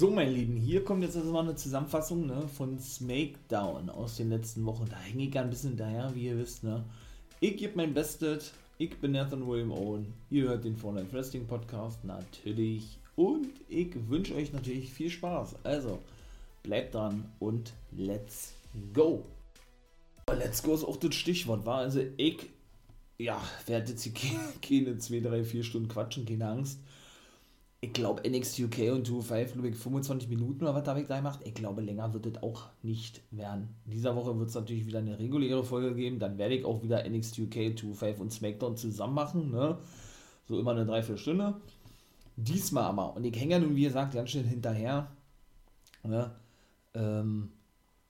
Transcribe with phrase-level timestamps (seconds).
[0.00, 4.64] So, mein Lieben, hier kommt jetzt erstmal eine Zusammenfassung ne, von SmackDown aus den letzten
[4.64, 4.86] Wochen.
[4.88, 6.64] Da hänge ich ein bisschen daher, wie ihr wisst.
[6.64, 6.82] Ne?
[7.40, 8.54] Ich gebe mein Bestes.
[8.78, 10.14] Ich bin Nathan William Owen.
[10.30, 12.98] Ihr hört den For Life Wrestling Podcast natürlich.
[13.14, 15.56] Und ich wünsche euch natürlich viel Spaß.
[15.64, 15.98] Also,
[16.62, 18.54] bleibt dran und let's
[18.94, 19.22] go.
[20.32, 22.48] Let's go ist auch das Stichwort, war also ich,
[23.18, 24.14] ja, werde jetzt hier
[24.62, 26.78] keine 2, 3, 4 Stunden quatschen, keine Angst
[27.82, 31.40] ich glaube NXT UK und 205, glaube ich, 25 Minuten oder was ich da gemacht.
[31.44, 33.74] Ich glaube, länger wird es auch nicht werden.
[33.86, 36.18] Dieser Woche wird es natürlich wieder eine reguläre Folge geben.
[36.18, 39.50] Dann werde ich auch wieder NXT UK, 205 und SmackDown zusammen machen.
[39.50, 39.78] Ne?
[40.46, 41.54] So immer eine Dreiviertelstunde.
[42.36, 45.10] Diesmal aber, und ich hänge ja nun, wie gesagt, ganz schön hinterher.
[46.02, 46.30] Ne?
[46.92, 47.50] Ähm,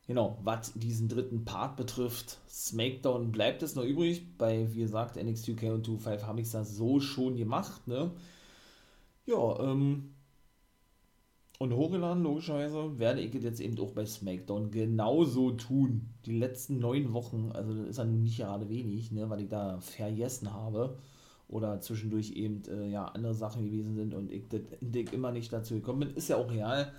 [0.08, 4.36] genau, was diesen dritten Part betrifft, SmackDown bleibt es noch übrig.
[4.36, 7.86] Bei, wie gesagt, NXT UK und 205 habe ich es da so schon gemacht.
[7.86, 8.10] Ne?
[9.26, 10.14] Ja, ähm,
[11.58, 16.08] und hochgeladen, logischerweise, werde ich jetzt eben auch bei SmackDown genauso tun.
[16.24, 19.78] Die letzten neun Wochen, also das ist ja nicht gerade wenig, ne, weil ich da
[19.80, 20.96] vergessen habe
[21.48, 25.52] oder zwischendurch eben äh, ja, andere Sachen gewesen sind und ich, das, ich immer nicht
[25.52, 26.92] dazu gekommen bin, ist ja auch real.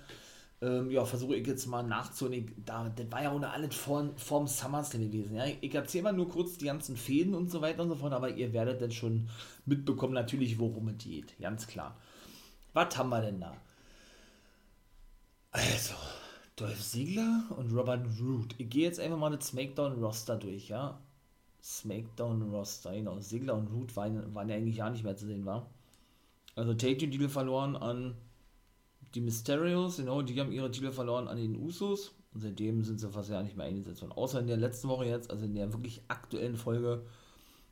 [0.60, 2.52] Ähm, ja, versuche ich jetzt mal nachzunehmen.
[2.64, 5.34] Da, das war ja ohne alles vor, vorm SummerSlam gewesen.
[5.34, 5.44] Ja?
[5.60, 8.30] Ich erzähle mal nur kurz die ganzen Fäden und so weiter und so fort, aber
[8.30, 9.28] ihr werdet dann schon
[9.66, 11.36] mitbekommen, natürlich, worum es geht.
[11.40, 11.96] Ganz klar.
[12.72, 13.54] Was haben wir denn da?
[15.50, 15.94] Also,
[16.56, 18.54] Dolph Ziegler und Robert Root.
[18.56, 20.98] Ich gehe jetzt einfach mal das SmackDown-Roster durch, ja?
[21.62, 23.18] SmackDown-Roster, genau.
[23.20, 25.70] Ziegler und Root waren, waren ja eigentlich gar nicht mehr zu sehen, war.
[26.56, 28.16] Also, Take-Titel verloren an
[29.14, 32.14] die Mysterios, genau, die haben ihre Titel verloren an den Usos.
[32.32, 34.12] Und seitdem sind sie fast ja nicht mehr eingesetzt worden.
[34.12, 37.04] Außer in der letzten Woche jetzt, also in der wirklich aktuellen Folge,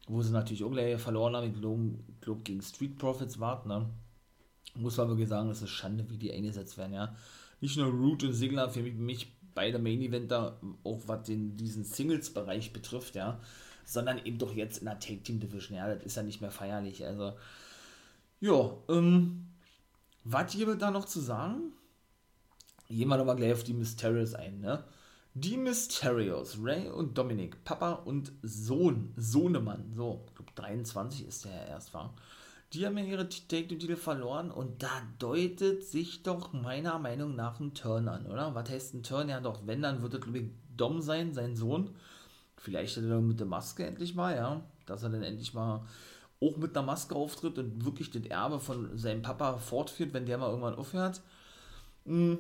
[0.07, 1.47] wo sie natürlich auch gleich verloren haben.
[1.47, 3.89] Ich glaube, glaub, gegen Street Profits warten, ne?
[4.75, 7.15] Muss man wirklich sagen, das ist Schande, wie die eingesetzt werden, ja.
[7.61, 12.73] Nicht nur Root und Sigler, für mich beide Main Eventer, auch was den, diesen Singles-Bereich
[12.73, 13.41] betrifft, ja,
[13.85, 16.51] sondern eben doch jetzt in der Take Team Division, ja, das ist ja nicht mehr
[16.51, 17.35] feierlich, also,
[18.41, 19.49] ja, ähm,
[20.25, 21.73] was hier wird da noch zu sagen?
[22.89, 24.85] Gehen wir nochmal gleich auf die Mysterios ein, ne?
[25.35, 31.69] Die Mysterios, Ray und Dominic, Papa und Sohn, Sohnemann, so, ich glaube 23 ist der
[31.69, 32.15] erst war
[32.73, 37.75] die haben ja ihre Take-Titel verloren und da deutet sich doch meiner Meinung nach ein
[37.75, 38.55] Turn an, oder?
[38.55, 39.29] Was heißt ein Turn?
[39.29, 41.91] Ja, doch, wenn, dann wird es, ich, Dom sein, sein Sohn.
[42.57, 44.63] Vielleicht mit der Maske endlich mal, ja.
[44.87, 45.85] Dass er dann endlich mal
[46.41, 50.39] auch mit einer Maske auftritt und wirklich das Erbe von seinem Papa fortführt, wenn der
[50.39, 51.23] mal irgendwann aufhört.
[52.05, 52.39] Mhm.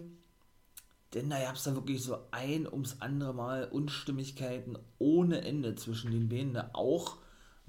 [1.15, 6.13] Denn da gab es da wirklich so ein ums andere Mal Unstimmigkeiten ohne Ende zwischen
[6.13, 6.53] den beiden.
[6.53, 6.71] Ne?
[6.73, 7.17] Auch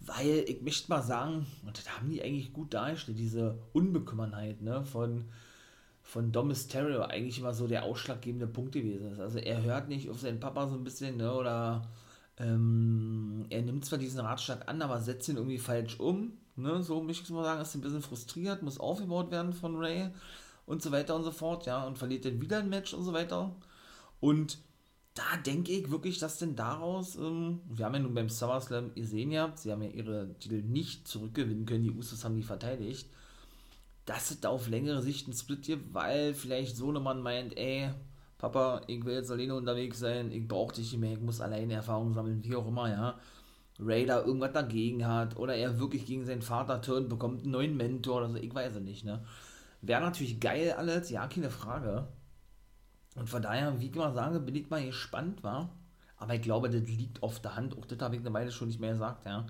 [0.05, 4.83] weil ich möchte mal sagen, und das haben die eigentlich gut dargestellt, diese Unbekümmerheit ne,
[4.83, 5.25] von,
[6.01, 9.19] von Dom Mysterio eigentlich immer so der ausschlaggebende Punkt gewesen ist.
[9.19, 11.87] Also er hört nicht auf seinen Papa so ein bisschen, ne, oder
[12.37, 17.03] ähm, er nimmt zwar diesen Ratschlag an, aber setzt ihn irgendwie falsch um, ne, so
[17.03, 20.09] möchte ich mal sagen, ist ein bisschen frustriert, muss aufgebaut werden von Ray
[20.65, 23.13] und so weiter und so fort, ja, und verliert dann wieder ein Match und so
[23.13, 23.55] weiter.
[24.19, 24.57] Und
[25.13, 29.31] da denke ich wirklich, dass denn daraus, ähm, wir haben ja nun beim SummerSlam gesehen
[29.31, 33.09] ja, sie haben ja ihre Titel nicht zurückgewinnen können, die Usos haben die verteidigt,
[34.05, 37.89] dass es da auf längere Sicht ein Split gibt, weil vielleicht Sohnemann meint, ey,
[38.37, 41.75] Papa, ich will jetzt alleine unterwegs sein, ich brauche dich nicht mehr, ich muss alleine
[41.75, 43.19] Erfahrung sammeln, wie auch immer, ja.
[43.79, 48.17] Raider irgendwas dagegen hat oder er wirklich gegen seinen Vater turnt, bekommt einen neuen Mentor
[48.17, 49.23] oder so, ich weiß es nicht, ne.
[49.81, 52.07] Wäre natürlich geil alles, ja, keine Frage.
[53.15, 55.69] Und von daher, wie ich mal sage, bin ich mal gespannt, war.
[56.17, 58.67] Aber ich glaube, das liegt auf der Hand, auch das habe ich eine Weile schon
[58.67, 59.47] nicht mehr gesagt, ja.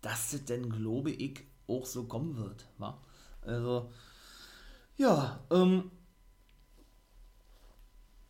[0.00, 3.00] Dass das denn, glaube ich, auch so kommen wird, war.
[3.42, 3.90] Also,
[4.96, 5.90] ja, ähm,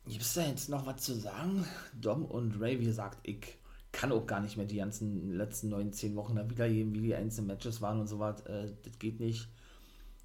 [0.07, 1.65] Gibt es da jetzt noch was zu sagen?
[1.95, 3.57] Dom und Ray, wie gesagt, ich
[3.93, 7.15] kann auch gar nicht mehr die ganzen letzten neun, zehn Wochen da wiedergeben, wie die
[7.15, 8.41] einzelnen Matches waren und so was.
[8.47, 9.49] Äh, das geht nicht.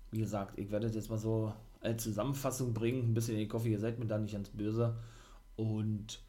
[0.10, 3.10] Wie gesagt, ich werde das jetzt mal so als Zusammenfassung bringen.
[3.10, 4.98] Ein bisschen, ich hoffe, ihr seid mir da nicht ganz böse.
[5.56, 6.20] Und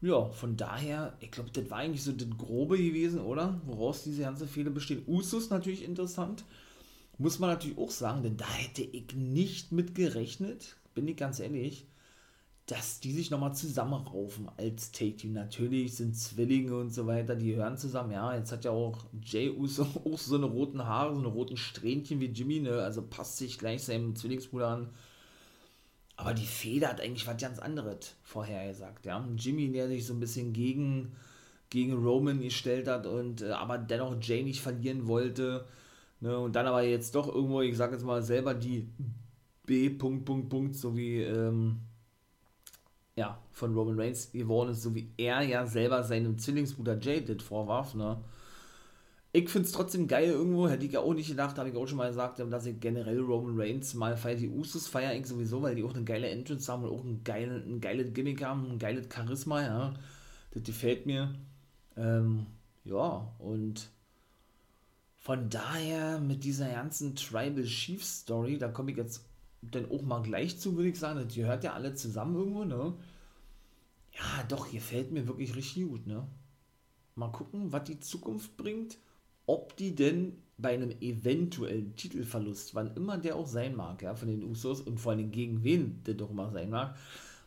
[0.00, 3.60] ja, von daher, ich glaube, das war eigentlich so das Grobe gewesen, oder?
[3.66, 5.02] Woraus diese ganze Fehler bestehen.
[5.06, 6.44] Usus natürlich interessant.
[7.18, 11.40] Muss man natürlich auch sagen, denn da hätte ich nicht mit gerechnet, bin ich ganz
[11.40, 11.86] ehrlich
[12.68, 15.32] dass die sich nochmal zusammenraufen als Take-Team.
[15.32, 18.12] Natürlich sind Zwillinge und so weiter, die hören zusammen.
[18.12, 21.56] Ja, jetzt hat ja auch Jay Uso auch so eine roten Haare, so eine roten
[21.56, 22.82] Strähnchen wie Jimmy, ne?
[22.82, 24.90] Also passt sich gleich seinem Zwillingsbruder an.
[26.16, 29.26] Aber die Feder hat eigentlich was ganz anderes vorhergesagt, ja.
[29.38, 31.12] Jimmy, der sich so ein bisschen gegen,
[31.70, 35.64] gegen Roman gestellt hat und äh, aber dennoch Jay nicht verlieren wollte.
[36.20, 36.38] Ne?
[36.38, 38.90] Und dann aber jetzt doch irgendwo, ich sag jetzt mal selber, die
[39.64, 39.88] B.
[39.88, 41.80] Punkt, Punkt, Punkt, so wie ähm,
[43.18, 47.42] ja, von Roman Reigns geworden ist, so wie er ja selber seinem Zwillingsbruder Jay das
[47.42, 47.94] vorwarf.
[47.96, 48.16] Ne?
[49.32, 51.88] Ich finde es trotzdem geil irgendwo, hätte ich ja auch nicht gedacht, habe ich auch
[51.88, 54.36] schon mal gesagt, dass ich generell Roman Reigns mal feiere.
[54.36, 57.24] Die Usos feiere ich sowieso, weil die auch eine geile Entrance haben und auch ein,
[57.24, 59.94] geile, ein geiles Gimmick haben, ein geiles Charisma, ja.
[60.52, 61.34] Das gefällt mir.
[61.96, 62.46] Ähm,
[62.84, 63.90] ja, und
[65.18, 69.27] von daher mit dieser ganzen Tribal Chief Story, da komme ich jetzt
[69.62, 71.26] dann auch mal gleich zu, würde ich sagen.
[71.28, 72.94] Die hört ja alle zusammen irgendwo, ne?
[74.12, 76.26] Ja, doch, gefällt mir wirklich richtig gut, ne?
[77.14, 78.98] Mal gucken, was die Zukunft bringt
[79.48, 84.28] ob die denn bei einem eventuellen Titelverlust, wann immer der auch sein mag, ja, von
[84.28, 86.96] den Usos und vor allem gegen wen der doch immer sein mag,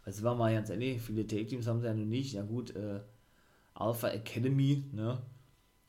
[0.03, 2.75] weil es war mal ganz ehrlich, viele Take-Teams haben sie ja noch nicht, ja gut,
[2.75, 3.01] äh,
[3.75, 5.21] Alpha Academy, ne,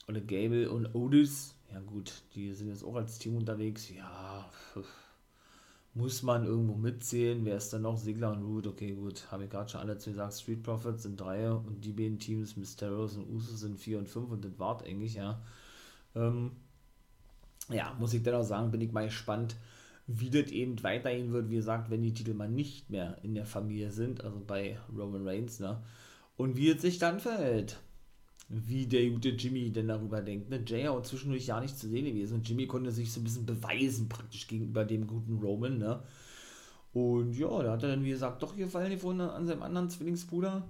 [0.07, 4.51] oder Gable und Otis, ja gut, die sind jetzt auch als Team unterwegs, ja,
[5.95, 9.51] muss man irgendwo mitzählen, wer ist dann noch, Sigler und Root, okay gut, habe ich
[9.51, 13.61] gerade schon alle gesagt, Street Profits sind drei und die beiden Teams, Mysterios und Usos
[13.61, 15.43] sind vier und fünf und das wart eigentlich, ja,
[16.15, 16.53] ähm,
[17.69, 19.57] ja, muss ich dennoch sagen, bin ich mal gespannt,
[20.07, 21.51] wie das eben weitergehen wird.
[21.51, 25.27] Wie gesagt, wenn die Titel mal nicht mehr in der Familie sind, also bei Roman
[25.27, 25.83] Reigns, ne?
[26.37, 27.79] Und wie es sich dann verhält.
[28.49, 30.51] Wie der gute Jimmy denn darüber denkt.
[30.51, 30.63] Ne?
[30.67, 32.35] Jay auch zwischendurch ja nicht zu sehen gewesen.
[32.35, 36.03] Und Jimmy konnte sich so ein bisschen beweisen, praktisch gegenüber dem guten Roman, ne?
[36.93, 40.63] Und ja, da hat er dann, wie gesagt, doch gefallen gefunden an seinem anderen Zwillingsbruder.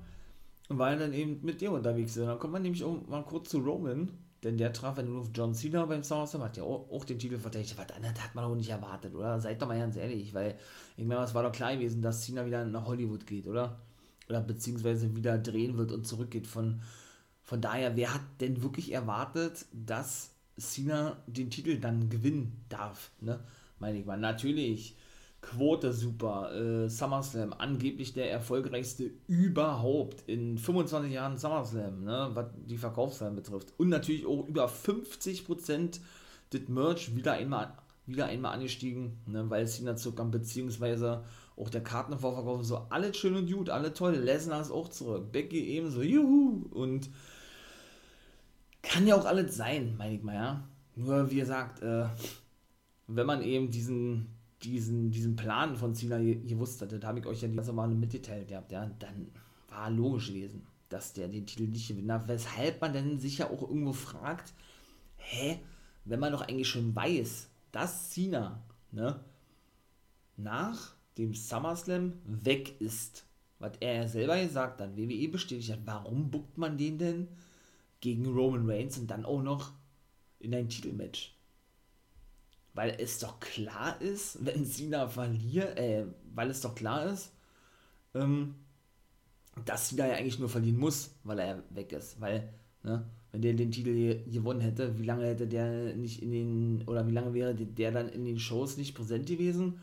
[0.69, 2.17] Und war dann eben mit dem unterwegs.
[2.17, 4.09] Und dann kommt man nämlich auch mal kurz zu Roman
[4.43, 7.19] denn der traf ja nur auf John Cena beim SummerSlam, hat ja auch, auch den
[7.19, 7.79] Titel verteidigt.
[7.79, 9.41] Was anderes hat man auch nicht erwartet, oder?
[9.41, 10.59] Seid doch mal ganz ehrlich, weil
[10.97, 13.79] ich meine, es war doch klar gewesen, dass Cena wieder nach Hollywood geht, oder?
[14.29, 16.49] Oder beziehungsweise wieder drehen wird und zurückgeht.
[16.49, 16.81] Von,
[17.43, 23.11] von daher, wer hat denn wirklich erwartet, dass Cena den Titel dann gewinnen darf?
[23.21, 23.41] Ne?
[23.79, 24.19] Meine ich mal.
[24.19, 24.97] Natürlich
[25.43, 26.55] Quote super.
[26.55, 33.75] Äh, SummerSlam, angeblich der erfolgreichste überhaupt in 25 Jahren SummerSlam, ne, was die Verkaufszahlen betrifft.
[33.77, 35.99] Und natürlich auch über 50%
[36.53, 41.25] des Merch wieder einmal, wieder einmal angestiegen, ne, weil ihn zurückkam, beziehungsweise
[41.57, 42.87] auch der Kartenvorverkauf so.
[42.91, 44.15] Alles schön und gut, alle toll.
[44.15, 45.33] Lesnar ist auch zurück.
[45.33, 46.67] Becky ebenso, juhu.
[46.71, 47.11] Und
[48.83, 50.69] kann ja auch alles sein, meine ich mal, ja.
[50.97, 52.07] Nur, wie gesagt, äh,
[53.07, 54.27] wenn man eben diesen
[54.65, 57.89] diesen, diesen Plan von Cena gewusst hatte, da habe ich euch ja die ganze Mal
[57.89, 59.31] mitgeteilt gehabt, ja, dann
[59.69, 62.11] war logisch gewesen, dass der den Titel nicht gewinnt.
[62.27, 64.53] Weshalb man dann sich ja auch irgendwo fragt,
[65.17, 65.59] hä,
[66.05, 69.21] wenn man doch eigentlich schon weiß, dass Cena, ne,
[70.37, 73.25] nach dem SummerSlam weg ist,
[73.59, 77.29] was er ja selber gesagt hat, WWE bestätigt hat, warum buckt man den denn
[78.03, 79.73] gegen Roman Reigns und dann auch noch
[80.39, 81.35] in ein Titelmatch?
[82.75, 87.33] weil es doch klar ist, wenn Cena verliert, äh, weil es doch klar ist,
[88.15, 88.55] ähm,
[89.65, 92.49] dass Cena ja eigentlich nur verlieren muss, weil er weg ist, weil,
[92.83, 97.07] ne, wenn der den Titel gewonnen hätte, wie lange hätte der nicht in den, oder
[97.07, 99.81] wie lange wäre der dann in den Shows nicht präsent gewesen?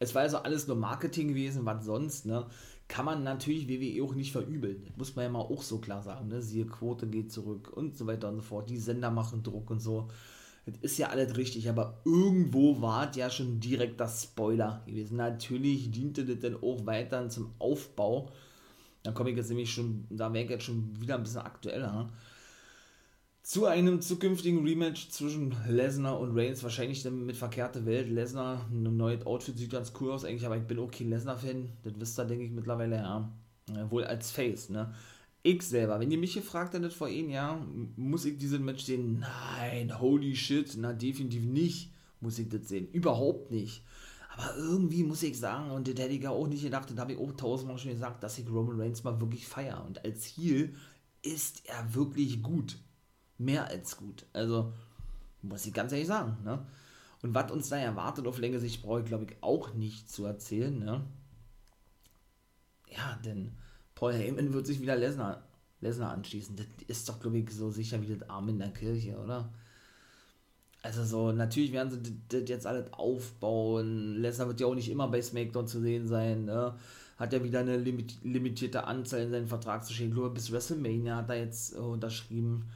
[0.00, 2.46] Es war also alles nur Marketing gewesen, was sonst, ne?
[2.88, 4.82] Kann man natürlich WWE auch nicht verübeln.
[4.86, 6.40] Das muss man ja mal auch so klar sagen, ne?
[6.40, 8.70] Siehe Quote geht zurück und so weiter und so fort.
[8.70, 10.08] Die Sender machen Druck und so.
[10.64, 15.16] Das ist ja alles richtig, aber irgendwo war es ja schon direkt das Spoiler gewesen.
[15.16, 18.30] Natürlich diente das dann auch weiter zum Aufbau.
[19.02, 22.10] Dann komme ich jetzt nämlich schon, da wäre ich jetzt schon wieder ein bisschen aktueller.
[23.48, 28.10] Zu einem zukünftigen Rematch zwischen Lesnar und Reigns, wahrscheinlich mit verkehrte Welt.
[28.10, 31.70] Lesnar, ein neues Outfit sieht ganz cool aus eigentlich, aber ich bin kein Lesnar-Fan.
[31.82, 33.32] Das wisst ihr, denke ich, mittlerweile, ja.
[33.88, 34.94] Wohl als Face, ne?
[35.42, 39.20] ich selber, wenn ihr mich gefragt hättet vor einem Jahr, muss ich diesen Match sehen?
[39.20, 41.90] Nein, holy shit, na definitiv nicht,
[42.20, 42.90] muss ich das sehen.
[42.92, 43.82] Überhaupt nicht.
[44.36, 47.14] Aber irgendwie muss ich sagen, und das hätte ich ja auch nicht gedacht, das habe
[47.14, 49.86] ich auch tausendmal schon gesagt, dass ich Roman Reigns mal wirklich feiere.
[49.86, 50.74] Und als Heel
[51.22, 52.76] ist er wirklich gut.
[53.38, 54.26] Mehr als gut.
[54.32, 54.72] Also,
[55.42, 56.66] muss ich ganz ehrlich sagen, ne?
[57.22, 60.24] Und was uns da erwartet auf Länge Sicht, brauche ich glaube ich auch nicht zu
[60.24, 61.04] erzählen, ne?
[62.90, 63.52] Ja, denn
[63.94, 65.42] Paul Heyman wird sich wieder Lesnar,
[65.80, 66.56] Lesnar anschließen.
[66.56, 69.52] Das ist doch, glaube ich, so sicher wie das Arm in der Kirche, oder?
[70.82, 74.16] Also so, natürlich werden sie das jetzt alles aufbauen.
[74.20, 76.74] Lesnar wird ja auch nicht immer bei SmackDown zu sehen sein, ne?
[77.16, 80.08] Hat ja wieder eine limitierte Anzahl in seinen Vertrag zu stehen.
[80.08, 82.68] Ich glaube, bis WrestleMania hat er jetzt äh, unterschrieben.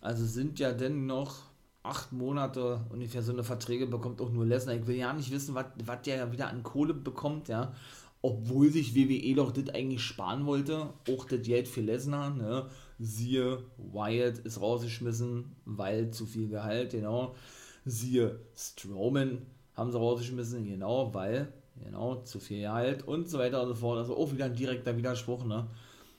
[0.00, 1.42] Also sind ja denn noch
[1.82, 4.74] acht Monate ungefähr so eine Verträge bekommt auch nur Lesnar.
[4.74, 7.72] Ich will ja nicht wissen, was der ja wieder an Kohle bekommt, ja
[8.20, 12.66] obwohl sich WWE doch das eigentlich sparen wollte, auch das Geld für Lesnar, ne?
[12.98, 17.36] Siehe, Wyatt ist rausgeschmissen, weil zu viel Gehalt, genau.
[17.84, 21.52] Siehe, Strowman haben sie rausgeschmissen, genau, weil
[21.84, 23.98] Genau, zu vier Jahre alt und so weiter und so fort.
[23.98, 25.66] Also auch wieder ein direkter Widerspruch, ne?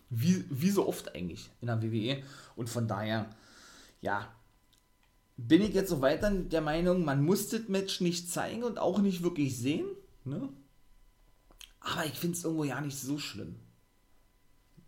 [0.10, 2.24] Wie, wie so oft eigentlich in der WWE.
[2.56, 3.30] Und von daher,
[4.02, 4.34] ja,
[5.38, 9.00] bin ich jetzt so weiter der Meinung, man muss das Match nicht zeigen und auch
[9.00, 9.88] nicht wirklich sehen.
[10.26, 10.50] Ne?
[11.80, 13.56] Aber ich finde es irgendwo ja nicht so schlimm.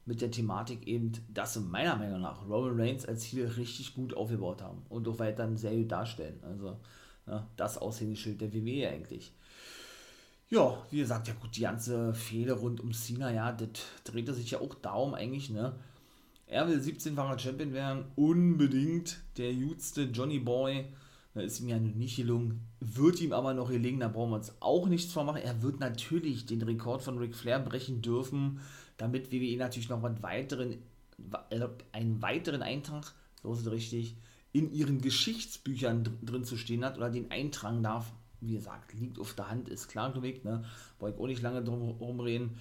[0.06, 4.14] Mit der Thematik eben, dass sie meiner Meinung nach Roman Reigns als Ziel richtig gut
[4.14, 6.40] aufgebaut haben und auch weiter sehr gut darstellen.
[6.44, 6.80] Also
[7.28, 9.32] ja, das Aushängeschild der WWE eigentlich.
[10.50, 13.70] Ja, wie gesagt, ja gut, die ganze Fehde rund um Cena, ja, das
[14.04, 15.80] drehte sich ja auch darum eigentlich, ne?
[16.52, 19.22] Er will 17-facher Champion werden, unbedingt.
[19.38, 20.84] Der jüngste Johnny Boy,
[21.34, 24.52] da ist ihm ja nicht gelungen, wird ihm aber noch gelingen, da brauchen wir uns
[24.60, 25.42] auch nichts vormachen.
[25.42, 28.60] Er wird natürlich den Rekord von Ric Flair brechen dürfen,
[28.98, 30.80] damit WWE natürlich noch einen weiteren,
[31.52, 34.18] äh, einen weiteren Eintrag, so ist es richtig,
[34.52, 38.12] in ihren Geschichtsbüchern drin zu stehen hat oder den eintragen darf.
[38.42, 40.66] Wie gesagt, liegt auf der Hand, ist klar, ich, ne?
[41.00, 42.58] Wollte ich auch nicht lange drum rumreden.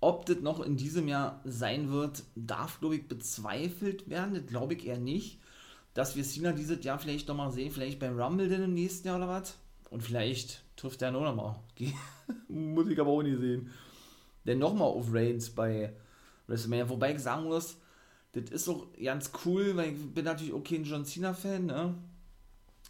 [0.00, 4.34] Ob das noch in diesem Jahr sein wird, darf, glaube ich, bezweifelt werden.
[4.34, 5.40] Das glaube ich eher nicht.
[5.94, 9.16] Dass wir Cena dieses Jahr vielleicht nochmal sehen, vielleicht beim Rumble denn im nächsten Jahr
[9.16, 9.56] oder was.
[9.90, 11.56] Und vielleicht trifft er noch nochmal.
[12.48, 13.70] muss ich aber auch nicht sehen.
[14.46, 15.92] Denn nochmal auf Reigns bei
[16.46, 16.88] WrestleMania.
[16.88, 17.78] Wobei ich sagen muss,
[18.32, 21.94] das ist auch ganz cool, weil ich bin natürlich auch kein John Cena-Fan, ne?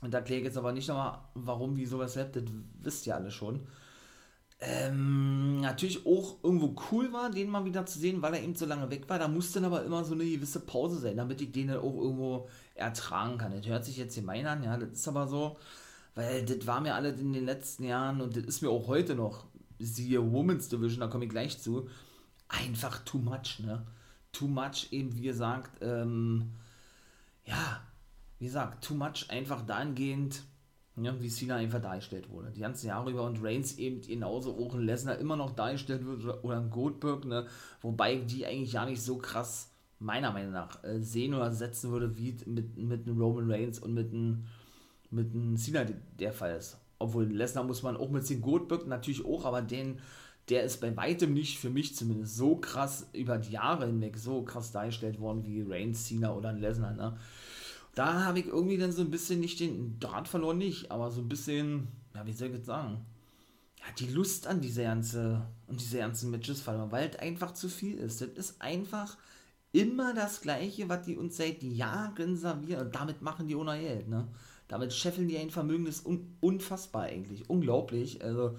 [0.02, 2.44] Und da kläre ich jetzt aber nicht nochmal, warum, wieso, weshalb, das
[2.82, 3.66] wisst ihr alle schon
[4.60, 8.66] ähm, natürlich auch irgendwo cool war, den mal wieder zu sehen, weil er eben so
[8.66, 9.18] lange weg war.
[9.18, 11.94] Da muss dann aber immer so eine gewisse Pause sein, damit ich den dann auch
[11.94, 13.52] irgendwo ertragen kann.
[13.52, 15.56] Das hört sich jetzt gemein an, ja, das ist aber so,
[16.14, 19.14] weil das war mir alle in den letzten Jahren und das ist mir auch heute
[19.14, 19.46] noch,
[19.78, 21.88] siehe Women's Division, da komme ich gleich zu,
[22.48, 23.86] einfach too much, ne?
[24.32, 26.52] Too much, eben wie gesagt, ähm,
[27.44, 27.80] ja,
[28.38, 30.42] wie gesagt, too much einfach dahingehend,
[31.04, 32.50] ja, wie Cena einfach dargestellt wurde.
[32.50, 36.44] Die ganzen Jahre über und Reigns eben genauso auch ein Lesnar immer noch dargestellt wird
[36.44, 37.46] oder ein Goldberg, ne?
[37.80, 42.16] wobei die eigentlich ja nicht so krass, meiner Meinung nach, äh, sehen oder setzen würde,
[42.16, 44.44] wie mit, mit einem Roman Reigns und mit einem
[45.10, 45.86] mit einem Cena
[46.18, 46.78] der Fall ist.
[46.98, 50.00] Obwohl Lesnar muss man auch mit dem Goldberg natürlich auch, aber den,
[50.48, 54.42] der ist bei weitem nicht, für mich zumindest, so krass über die Jahre hinweg so
[54.42, 56.94] krass dargestellt worden wie Reigns, Cena oder ein Lesnar.
[56.94, 57.16] Ne?
[57.98, 61.20] Da habe ich irgendwie dann so ein bisschen nicht den Draht verloren, nicht, aber so
[61.20, 63.04] ein bisschen, ja, wie soll ich jetzt sagen,
[63.78, 67.68] ja, die Lust an diese ganze, an diese ganzen Matches verloren, weil es einfach zu
[67.68, 68.20] viel ist.
[68.20, 69.16] Das ist einfach
[69.72, 72.86] immer das Gleiche, was die uns seit Jahren servieren.
[72.86, 74.28] Und damit machen die ohne Geld, ne?
[74.68, 78.22] Damit scheffeln die ein Vermögen, das ist un unfassbar eigentlich, unglaublich.
[78.22, 78.56] Also,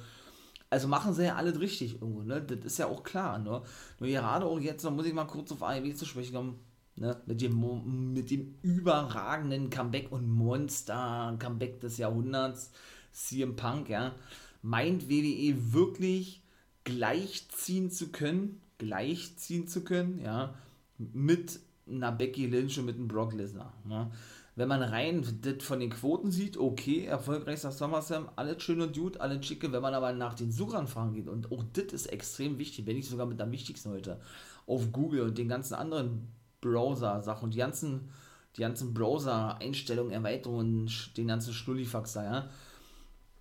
[0.69, 2.41] also machen sie ja alles richtig irgendwo, ne?
[2.41, 3.62] Das ist ja auch klar, ne?
[4.00, 6.60] Nur gerade auch jetzt, da muss ich mal kurz auf AEW zu sprechen kommen,
[7.00, 12.72] Ne, mit, dem, mit dem überragenden Comeback und Monster-Comeback des Jahrhunderts,
[13.13, 14.13] CM Punk, ja,
[14.62, 16.44] meint WWE wirklich
[16.84, 20.56] gleichziehen zu können, gleichziehen zu können, ja,
[20.98, 23.74] mit einer Becky Lynch und mit einem Brock Lesnar.
[23.86, 24.12] Ne?
[24.58, 29.22] Wenn man rein das von den Quoten sieht, okay, erfolgreichster SummerSlam, alles schön und gut,
[29.22, 32.86] alles schicke, wenn man aber nach den Suchanfragen geht, und auch das ist extrem wichtig,
[32.86, 34.20] wenn nicht sogar mit am wichtigsten heute,
[34.68, 36.27] auf Google und den ganzen anderen
[36.62, 38.10] Browser-Sachen und die ganzen,
[38.56, 42.50] die ganzen Browser-Einstellungen, Erweiterungen, den ganzen Schlullifax da, ja,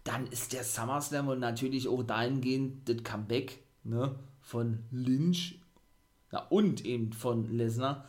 [0.05, 5.61] dann ist der SummerSlam und natürlich auch dahingehend das Comeback ne, von Lynch
[6.33, 8.07] ja, und eben von Lesnar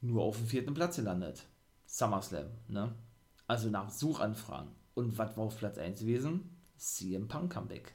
[0.00, 1.46] nur auf dem vierten Platz gelandet.
[1.86, 2.94] SummerSlam, ne?
[3.46, 4.70] Also nach Suchanfragen.
[4.94, 6.56] Und was war auf Platz 1 gewesen?
[6.76, 7.94] CM Punk Comeback.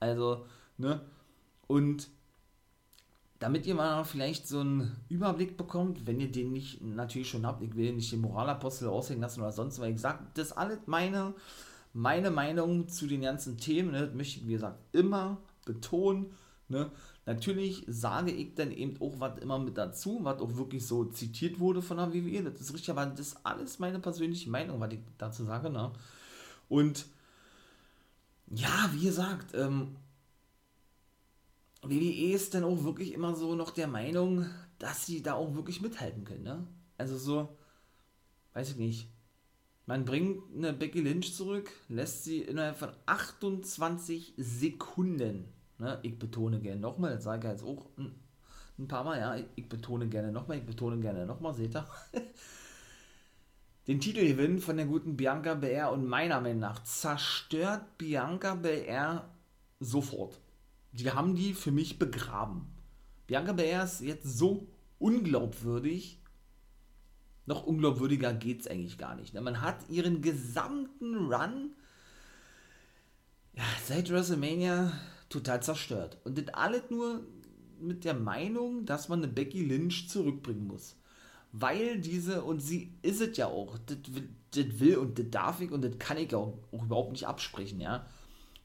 [0.00, 0.46] Also,
[0.76, 1.00] ne?
[1.66, 2.08] Und
[3.38, 7.62] damit ihr mal vielleicht so einen Überblick bekommt, wenn ihr den nicht natürlich schon habt,
[7.62, 10.80] ich will nicht den Moralapostel aushängen lassen oder sonst, weil ich sage, das ist alles
[10.86, 11.34] meine,
[11.92, 14.06] meine Meinung zu den ganzen Themen, ne?
[14.06, 16.26] das möchte ich, wie gesagt, immer betonen.
[16.68, 16.90] Ne?
[17.26, 21.60] Natürlich sage ich dann eben auch was immer mit dazu, was auch wirklich so zitiert
[21.60, 24.92] wurde von der WWE, das ist richtig, aber das ist alles meine persönliche Meinung, was
[24.92, 25.70] ich dazu sage.
[25.70, 25.92] Ne?
[26.68, 27.06] Und
[28.50, 29.94] ja, wie gesagt, ähm,
[31.82, 34.46] WWE ist dann auch wirklich immer so noch der Meinung,
[34.78, 36.42] dass sie da auch wirklich mithalten können.
[36.42, 36.66] Ne?
[36.96, 37.56] Also so,
[38.54, 39.08] weiß ich nicht.
[39.86, 45.98] Man bringt eine Becky Lynch zurück, lässt sie innerhalb von 28 Sekunden, ne?
[46.02, 48.14] ich betone gerne nochmal, das sage ich jetzt auch ein,
[48.78, 51.88] ein, paar Mal, ja, ich, betone gerne nochmal, ich betone gerne nochmal, seht ihr?
[53.86, 59.30] Den Titel gewinnen von der guten Bianca Belair und meiner Meinung nach zerstört Bianca Belair
[59.80, 60.38] sofort
[60.98, 62.66] die haben die für mich begraben.
[63.26, 64.66] Bianca Belair ist jetzt so
[64.98, 66.20] unglaubwürdig.
[67.46, 69.32] Noch unglaubwürdiger geht es eigentlich gar nicht.
[69.32, 69.40] Ne?
[69.40, 71.70] Man hat ihren gesamten Run
[73.54, 74.92] ja, seit WrestleMania
[75.28, 76.18] total zerstört.
[76.24, 77.26] Und das alles nur
[77.80, 80.96] mit der Meinung, dass man eine Becky Lynch zurückbringen muss.
[81.52, 83.98] Weil diese, und sie ist es ja auch, das,
[84.50, 87.80] das will und das darf ich und das kann ich auch, auch überhaupt nicht absprechen,
[87.80, 88.06] ja.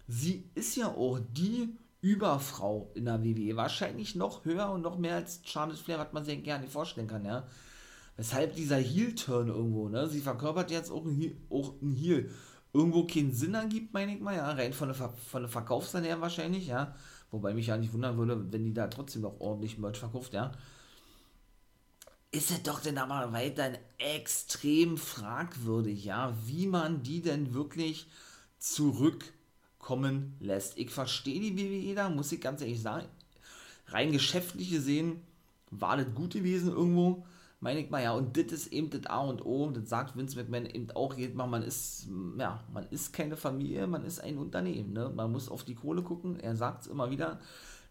[0.08, 1.70] Sie ist ja auch die
[2.04, 3.56] Überfrau in der WWE.
[3.56, 7.24] Wahrscheinlich noch höher und noch mehr als Charlotte Flair, was man sich gerne vorstellen kann,
[7.24, 7.48] ja.
[8.18, 10.10] Weshalb dieser Heel-Turn irgendwo, ne?
[10.10, 12.30] Sie verkörpert jetzt auch ein Heel, auch ein Heel.
[12.74, 14.52] Irgendwo keinen Sinn ergibt, meine ich mal, ja.
[14.52, 16.94] Rein von der, Ver von der Verkaufsseite her wahrscheinlich, ja.
[17.32, 20.52] Wobei mich ja nicht wundern würde, wenn die da trotzdem noch ordentlich Merch verkauft, ja.
[22.32, 28.08] Ist es doch denn aber weiterhin extrem fragwürdig, ja, wie man die denn wirklich
[28.60, 29.24] zurück
[29.84, 30.78] kommen lässt.
[30.78, 33.06] Ich verstehe die WWE da, muss ich ganz ehrlich sagen.
[33.88, 35.22] Rein geschäftlich gesehen
[35.70, 37.26] war das gut gewesen irgendwo,
[37.60, 40.38] meine ich mal, ja, und das ist eben das A und O, das sagt Vince
[40.38, 44.38] McMahon eben auch jedes Mal, man ist, ja, man ist keine Familie, man ist ein
[44.38, 45.12] Unternehmen, ne?
[45.14, 47.40] man muss auf die Kohle gucken, er sagt es immer wieder,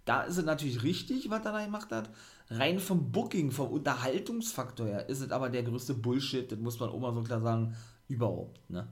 [0.05, 2.11] da ist es natürlich richtig, was er da gemacht hat,
[2.51, 6.91] rein vom Booking, vom Unterhaltungsfaktor her, ist es aber der größte Bullshit, das muss man
[6.91, 7.75] auch mal so klar sagen,
[8.09, 8.89] überhaupt, ne?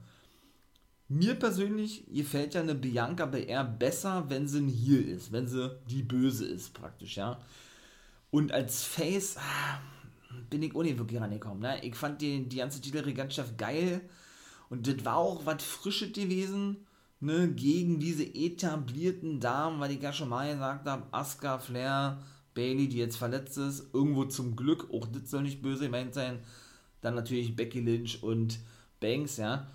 [1.13, 5.77] Mir persönlich gefällt ja eine Bianca BR besser, wenn sie ein Heel ist, wenn sie
[5.89, 7.41] die Böse ist, praktisch, ja.
[8.31, 9.81] Und als Face ah,
[10.51, 11.85] bin ich nicht wirklich rangekommen, ne?
[11.85, 14.03] Ich fand die, die ganze Titelregantschaft geil
[14.69, 16.87] und das war auch was Frisches gewesen,
[17.19, 17.49] ne?
[17.55, 22.23] Gegen diese etablierten Damen, weil ich ja schon mal gesagt habe, Asuka, Flair,
[22.55, 26.39] Bailey, die jetzt verletzt ist, irgendwo zum Glück, auch das soll nicht böse gemeint sein.
[27.01, 28.61] Dann natürlich Becky Lynch und
[29.01, 29.67] Banks, ja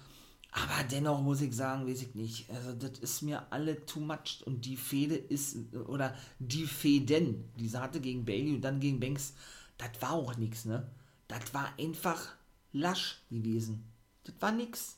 [0.58, 2.50] aber dennoch muss ich sagen, weiß ich nicht.
[2.50, 4.42] Also, das ist mir alle too much.
[4.46, 9.02] Und die Fehde ist, oder die Fäden, die sie hatte gegen Bailey und dann gegen
[9.02, 9.34] Banks,
[9.78, 10.90] das war auch nichts, ne?
[11.28, 12.36] Das war einfach
[12.72, 13.84] lasch gewesen.
[14.24, 14.96] Das war nix.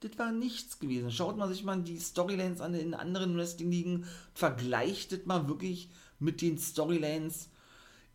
[0.00, 1.10] Das war nichts gewesen.
[1.10, 5.88] Schaut man sich mal die Storylines an in anderen Wrestling-Ligen, vergleicht das mal wirklich
[6.18, 7.48] mit den Storylines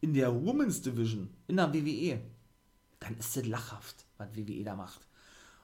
[0.01, 2.21] in der Women's Division, in der WWE.
[2.99, 5.08] Dann ist das lachhaft, was WWE da macht.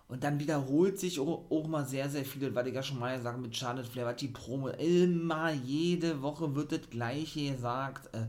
[0.08, 3.18] Und dann wiederholt sich auch, auch mal sehr, sehr viel, weil ich ja schon mal
[3.18, 8.13] gesagt mit Charlotte Flair, was die Promo, immer, jede Woche wird das Gleiche gesagt.
[8.13, 8.28] Äh,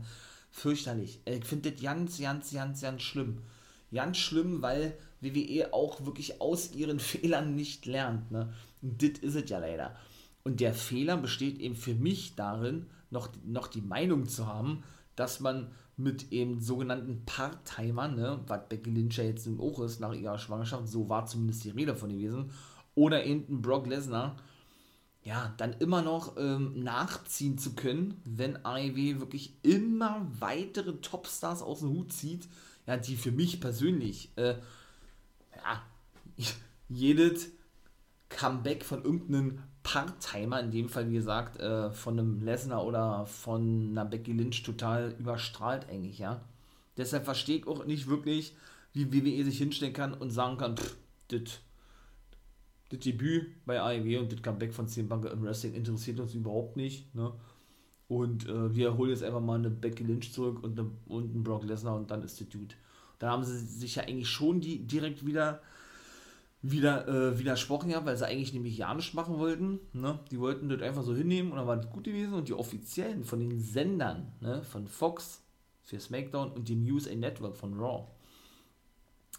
[0.49, 1.19] fürchterlich.
[1.25, 3.37] Ich finde das ganz, ganz, ganz, ganz schlimm.
[3.93, 8.31] Ganz schlimm, weil WWE auch wirklich aus ihren Fehlern nicht lernt.
[8.31, 8.53] Ne?
[8.81, 9.95] Und das ist es ja leider.
[10.43, 14.83] Und der Fehler besteht eben für mich darin, noch, noch die Meinung zu haben,
[15.15, 19.99] dass man mit eben sogenannten Part-Timern, ne, was Becky Lynch ja jetzt nun auch ist
[19.99, 22.51] nach ihrer Schwangerschaft, so war zumindest die Rede von gewesen,
[22.93, 24.37] oder eben Brock Lesnar,
[25.23, 31.79] ja, dann immer noch ähm, nachziehen zu können, wenn AEW wirklich immer weitere Topstars aus
[31.79, 32.47] dem Hut zieht,
[32.85, 34.55] ja, die für mich persönlich, äh,
[35.55, 35.83] ja,
[36.89, 37.49] jedes
[38.29, 43.91] Comeback von irgendeinem Part-Timer, in dem Fall wie gesagt, äh, von einem Lesnar oder von
[43.91, 46.41] einer Becky Lynch total überstrahlt eigentlich, ja.
[46.97, 48.53] Deshalb verstehe ich auch nicht wirklich,
[48.91, 50.75] wie WWE sich hinstellen kann und sagen kann,
[51.29, 51.61] das
[52.91, 57.15] Debüt bei AEW und das Comeback von CM Punk im Wrestling interessiert uns überhaupt nicht,
[57.15, 57.31] ne?
[58.09, 61.43] Und äh, wir holen jetzt einfach mal eine Becky Lynch zurück und, eine, und einen
[61.43, 62.75] Brock Lesnar und dann ist der Dude.
[63.19, 65.61] Da haben sie sich ja eigentlich schon die direkt wieder
[66.61, 69.79] wieder äh, widersprochen ja, weil sie eigentlich nämlich ja nicht machen wollten.
[69.93, 70.19] Ne?
[70.31, 72.33] Die wollten das einfach so hinnehmen und dann war das gut gewesen.
[72.33, 75.41] Und die offiziellen von den Sendern, ne, von Fox
[75.83, 78.07] für SmackDown und dem USA Network von Raw,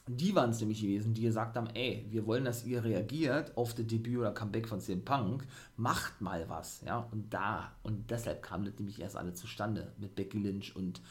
[0.08, 3.74] die waren es nämlich gewesen, die gesagt haben, ey, wir wollen, dass ihr reagiert auf
[3.74, 8.42] das Debüt oder Comeback von CM Punk, macht mal was, ja, und da, und deshalb
[8.42, 11.02] kam das nämlich erst alle zustande mit Becky Lynch und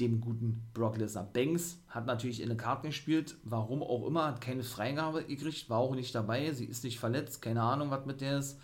[0.00, 1.24] dem guten Brock Lesnar.
[1.24, 5.78] Banks hat natürlich in der Karte gespielt, warum auch immer, hat keine Freigabe gekriegt, war
[5.78, 8.60] auch nicht dabei, sie ist nicht verletzt, keine Ahnung, was mit der ist.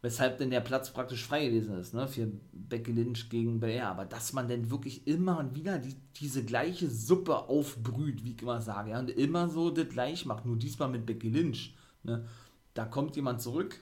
[0.00, 3.88] Weshalb denn der Platz praktisch frei gewesen ist, ne, für Becky Lynch gegen Belair.
[3.88, 8.42] Aber dass man denn wirklich immer und wieder die, diese gleiche Suppe aufbrüht, wie ich
[8.42, 12.26] immer sage, ja, und immer so das gleich macht, nur diesmal mit Becky Lynch, ne,
[12.74, 13.80] da kommt jemand zurück,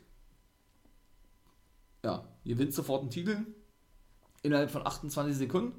[2.02, 3.36] ja, gewinnt sofort einen Titel
[4.42, 5.72] innerhalb von 28 Sekunden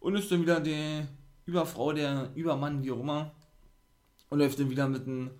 [0.00, 1.02] und ist dann wieder die
[1.46, 3.32] Überfrau, der Übermann, wie auch immer.
[4.30, 5.30] Und läuft dann wieder mit dem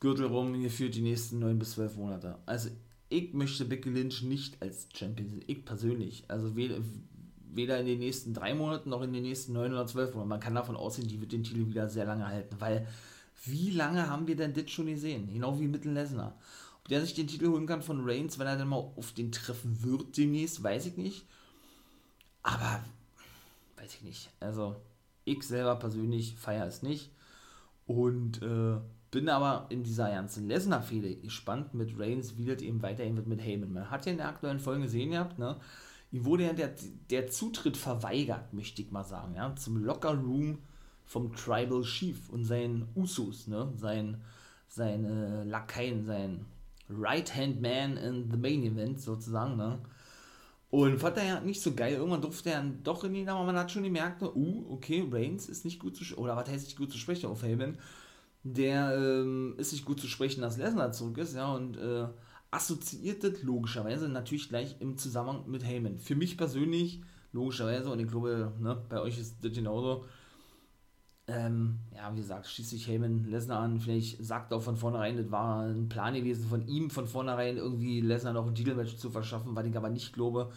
[0.00, 2.38] Gürtel rum, hier für die nächsten 9 bis 12 Monate.
[2.46, 2.70] Also
[3.08, 6.24] ich möchte Becky Lynch nicht als Champion sehen, ich persönlich.
[6.28, 6.78] Also weder,
[7.78, 10.28] in den nächsten drei Monaten noch in den nächsten 9 oder 12 Monaten.
[10.28, 12.88] Man kann davon ausgehen, die wird den Titel wieder sehr lange halten, weil
[13.44, 15.28] wie lange haben wir denn das schon gesehen?
[15.32, 16.36] Genau wie mit Lesnar.
[16.78, 19.30] Ob der sich den Titel holen kann von Reigns, wenn er dann mal auf den
[19.32, 21.24] treffen wird demnächst, weiß ich nicht.
[22.42, 22.82] Aber
[23.84, 24.30] weiß ich nicht.
[24.40, 24.76] Also,
[25.24, 27.10] ich selber persönlich feiere es nicht.
[27.86, 28.78] Und äh,
[29.10, 33.42] bin aber in dieser ganzen Lesnar-Fehde gespannt mit Reigns, wie das eben weiterhin wird mit
[33.42, 33.72] Heyman.
[33.72, 35.56] Man hat ja in der aktuellen Folge gesehen gehabt, ne?
[36.10, 36.72] Ihm wurde ja der,
[37.10, 40.58] der Zutritt verweigert, möchte ich mal sagen, ja, zum Locker Room
[41.04, 43.72] vom Tribal Chief und seinen Usus, ne?
[43.76, 44.22] Sein,
[44.68, 46.46] seine Lakaien, sein
[46.88, 49.78] Right-Hand Man in the Main Event sozusagen, ne?
[50.74, 51.92] Und fand er ja nicht so geil.
[51.92, 55.48] Irgendwann durfte er dann doch in ihn, aber man hat schon gemerkt, uh, okay, Reigns
[55.48, 57.78] ist nicht gut zu oder was heißt nicht gut zu sprechen auf Heyman.
[58.42, 62.08] Der ähm, ist nicht gut zu sprechen, dass Lesnar zurück ist, ja, und äh,
[62.50, 66.00] assoziiert das logischerweise natürlich gleich im Zusammenhang mit Heyman.
[66.00, 70.06] Für mich persönlich, logischerweise, und ich glaube, ne, bei euch ist das genauso,
[71.26, 73.80] ähm, ja, wie gesagt, schließt sich Heyman Lesnar an.
[73.80, 78.00] Vielleicht sagt auch von vornherein, das war ein Plan gewesen von ihm, von vornherein irgendwie
[78.00, 80.50] Lesnar noch ein Titelmatch zu verschaffen, was ich aber nicht glaube.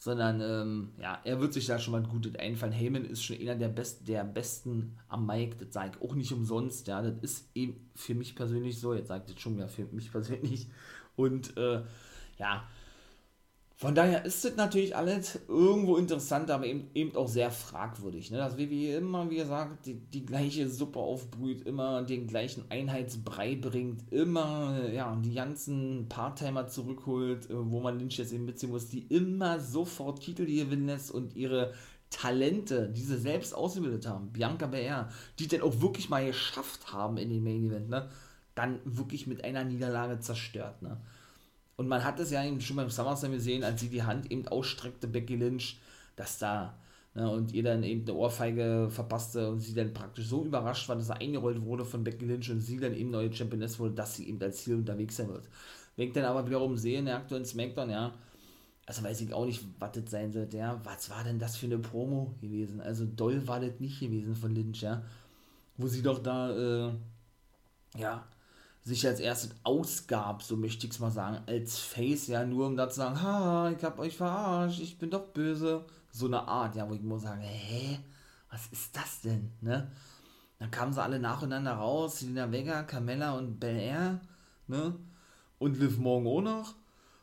[0.00, 2.72] Sondern, ähm, ja, er wird sich da schon mal gut einfallen.
[2.72, 6.32] Heyman ist schon einer der, Best, der Besten am Mike, das sage ich auch nicht
[6.32, 6.86] umsonst.
[6.86, 8.94] Ja, das ist eben für mich persönlich so.
[8.94, 10.68] Jetzt sagt das schon wieder für mich persönlich.
[11.16, 11.82] Und, äh,
[12.38, 12.64] ja,
[13.80, 18.32] von daher ist es natürlich alles irgendwo interessant, aber eben, eben auch sehr fragwürdig.
[18.32, 18.38] Ne?
[18.38, 24.12] Dass WWE immer, wie gesagt, die, die gleiche Suppe aufbrüht, immer den gleichen Einheitsbrei bringt,
[24.12, 29.06] immer ja, die ganzen Part-Timer zurückholt, äh, wo man Lynch jetzt eben mitziehen muss, die
[29.14, 31.72] immer sofort Titel gewinnen lässt und ihre
[32.10, 37.16] Talente, die sie selbst ausgebildet haben, Bianca Belair, die dann auch wirklich mal geschafft haben
[37.16, 38.08] in den Main Event, ne?
[38.56, 40.82] dann wirklich mit einer Niederlage zerstört.
[40.82, 41.00] Ne?
[41.78, 44.48] Und man hat es ja eben schon beim SummerSlam gesehen, als sie die Hand eben
[44.48, 45.78] ausstreckte, Becky Lynch,
[46.16, 46.76] dass da,
[47.14, 50.96] ne, und ihr dann eben eine Ohrfeige verpasste und sie dann praktisch so überrascht war,
[50.96, 54.16] dass er eingerollt wurde von Becky Lynch und sie dann eben neue Championess wurde, dass
[54.16, 55.48] sie eben als Ziel unterwegs sein wird.
[55.94, 58.12] Wenn ich dann aber wiederum sehe in der aktuellen Smackdown, ja,
[58.84, 61.66] also weiß ich auch nicht, was das sein sollte, ja, was war denn das für
[61.66, 62.80] eine Promo gewesen?
[62.80, 65.04] Also doll war das nicht gewesen von Lynch, ja,
[65.76, 66.92] wo sie doch da, äh,
[67.96, 68.26] ja,
[68.88, 72.76] sich als erstes ausgab, so möchte ich es mal sagen, als Face, ja, nur um
[72.76, 75.84] da zu sagen, ha, ich hab euch verarscht, ich bin doch böse.
[76.10, 77.98] So eine Art, ja, wo ich muss sagen, hä,
[78.50, 79.90] was ist das denn, ne?
[80.58, 84.20] Dann kamen sie alle nacheinander raus, Selina Vega, Carmella und Bel Air,
[84.66, 84.94] ne?
[85.58, 86.74] Und Liv Morgan auch noch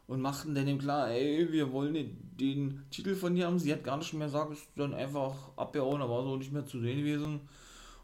[0.08, 3.60] und machten dann ihm klar, ey, wir wollen den, den Titel von dir haben.
[3.60, 6.80] Sie hat gar nicht mehr gesagt, ist dann einfach abgehauen, aber so nicht mehr zu
[6.80, 7.42] sehen gewesen.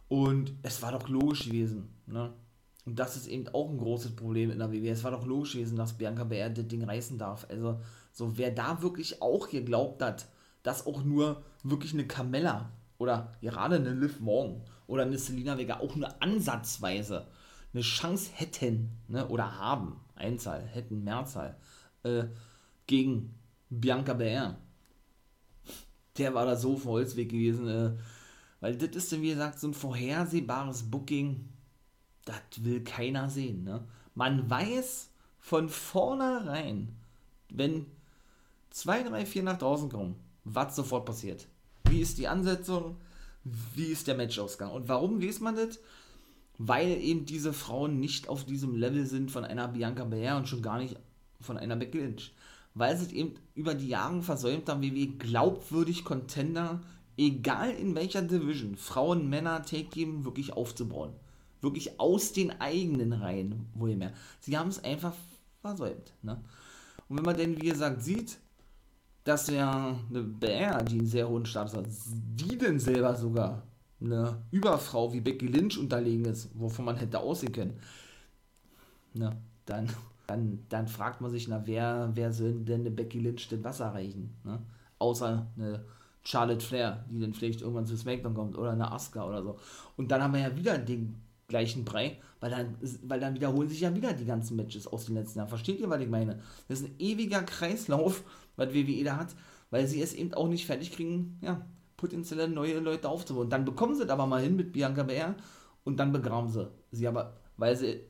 [0.10, 2.34] Und es war doch logisch gewesen, ne?
[2.86, 4.90] Und das ist eben auch ein großes Problem in der WWE.
[4.90, 7.46] Es war doch logisch gewesen, dass Bianca Belair das Ding reißen darf.
[7.50, 7.80] Also,
[8.12, 10.28] so wer da wirklich auch geglaubt hat,
[10.64, 15.80] dass auch nur wirklich eine Carmella oder gerade eine Liv Morgan oder eine Selina Vega
[15.80, 17.28] auch nur ansatzweise
[17.74, 21.56] eine Chance hätten ne, oder haben, Einzahl, hätten, Mehrzahl,
[22.04, 22.26] äh,
[22.88, 23.36] gegen
[23.70, 24.58] Bianca Belair.
[26.18, 27.92] Der war da so auf Holzweg gewesen, äh,
[28.60, 31.48] weil das ist, wie gesagt, so ein vorhersehbares Booking
[32.26, 33.64] das will keiner sehen.
[33.64, 33.84] Ne?
[34.16, 36.96] Man weiß von vornherein,
[37.50, 37.86] wenn
[38.72, 41.48] 2, 3, 4 nach draußen kommen, was sofort passiert.
[41.86, 42.98] Wie ist die Ansetzung?
[43.44, 44.72] Wie ist der Matchausgang?
[44.72, 45.80] Und warum weiß man das?
[46.58, 50.62] Weil eben diese Frauen nicht auf diesem Level sind von einer Bianca Belair und schon
[50.62, 50.96] gar nicht
[51.40, 52.34] von einer Becky Lynch.
[52.76, 56.82] Weil sie eben über die Jahre versäumt haben, wie wir glaubwürdig Contender,
[57.18, 61.14] egal in welcher Division, Frauen, Männer, Take Team wirklich aufzubauen.
[61.62, 64.14] Wirklich aus den eigenen Reihen, wohl mehr.
[64.40, 65.14] Sie haben es einfach
[65.62, 66.14] versäumt.
[66.24, 66.42] Ne?
[67.08, 68.38] Und wenn man denn, wie gesagt, sieht,
[69.24, 71.86] dass ja eine Bär, die einen sehr hohen Status hat,
[72.36, 73.64] die denn selber sogar
[74.02, 77.80] eine Überfrau wie Becky Lynch unterlegen ist, wovon man hätte aussehen können,
[79.14, 79.88] ne, dann,
[80.26, 83.94] dann, dann fragt man sich, na, wer, wer soll denn eine Becky Lynch denn Wasser
[83.94, 84.36] reichen?
[84.44, 84.60] Ne?
[84.98, 85.86] Außer eine
[86.24, 89.60] Charlotte Flair, die dann vielleicht irgendwann zu SmackDown kommt, oder eine Asuka oder so.
[89.98, 91.22] Und dann haben wir ja wieder den
[91.52, 95.16] gleichen Brei, weil dann, weil dann wiederholen sich ja wieder die ganzen Matches aus den
[95.16, 95.50] letzten Jahren.
[95.50, 96.40] Versteht ihr, was ich meine?
[96.68, 98.24] Das ist ein ewiger Kreislauf,
[98.56, 99.36] was WWE da hat,
[99.70, 101.64] weil sie es eben auch nicht fertig kriegen, ja,
[101.98, 103.50] potenzielle neue Leute aufzubauen.
[103.50, 105.36] Dann bekommen sie es aber mal hin mit Bianca Belair
[105.84, 108.02] und dann begraben sie sie aber, weil sie,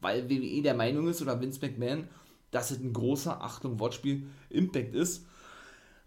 [0.00, 2.08] weil WWE der Meinung ist oder Vince McMahon,
[2.50, 5.26] dass es ein großer, Achtung, Wortspiel, Impact ist,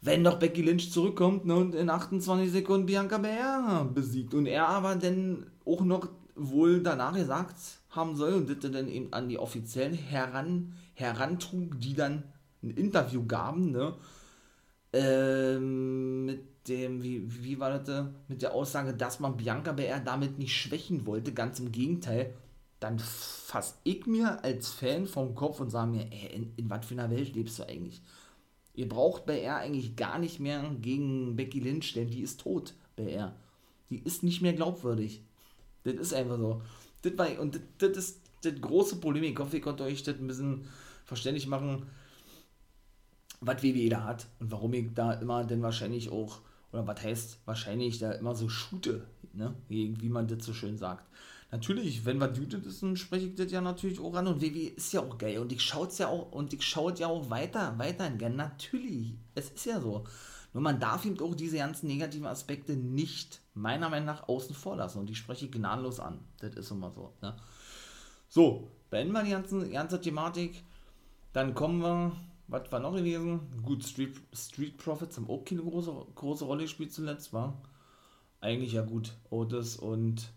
[0.02, 4.68] wenn doch Becky Lynch zurückkommt ne, und in 28 Sekunden Bianca Belair besiegt und er
[4.68, 7.56] aber dann auch noch wohl danach gesagt
[7.90, 12.24] haben soll und das dann eben an die Offiziellen heran, herantrug, die dann
[12.64, 13.96] ein Interview gaben, ne?
[14.92, 20.40] Ähm, mit dem, wie, wie war das, mit der Aussage, dass man Bianca BR damit
[20.40, 22.34] nicht schwächen wollte, ganz im Gegenteil,
[22.80, 26.86] dann fass ich mir als Fan vom Kopf und sage mir, ey, in, in was
[26.86, 28.02] für einer Welt lebst du eigentlich?
[28.74, 33.36] Ihr braucht BR eigentlich gar nicht mehr gegen Becky Lynch, denn die ist tot, BR.
[33.90, 35.24] Die ist nicht mehr glaubwürdig.
[35.84, 36.62] Das ist einfach so.
[37.02, 39.24] das war, und das, das ist das große Problem.
[39.24, 40.68] Ich hoffe, ich konnte euch das ein bisschen
[41.06, 41.86] verständlich machen,
[43.42, 47.40] was WWE da hat und warum ich da immer denn wahrscheinlich auch, oder was heißt
[47.46, 49.56] wahrscheinlich da immer so shoote, ne?
[49.68, 51.06] wie man das so schön sagt.
[51.52, 54.68] Natürlich, wenn was gut ist, dann spreche ich das ja natürlich auch an und WWE
[54.68, 57.30] ist ja auch geil und ich schaue es ja auch und ich schaue ja auch
[57.32, 58.36] weiter, weiterhin gern.
[58.36, 60.06] Natürlich, es ist ja so.
[60.54, 64.76] Nur man darf eben auch diese ganzen negativen Aspekte nicht, meiner Meinung nach, außen vor
[64.76, 65.00] lassen.
[65.00, 66.20] Und die spreche ich gnadenlos an.
[66.40, 67.14] Das ist immer so.
[67.22, 67.36] Ne?
[68.28, 70.64] So, beenden wir die ganze, ganze Thematik.
[71.34, 72.12] Dann kommen wir,
[72.48, 73.42] was war noch gewesen?
[73.64, 77.62] Gut, Street, Street Profits haben auch keine große, große Rolle gespielt zuletzt, war.
[78.42, 79.16] Eigentlich ja gut.
[79.30, 80.32] Otis und,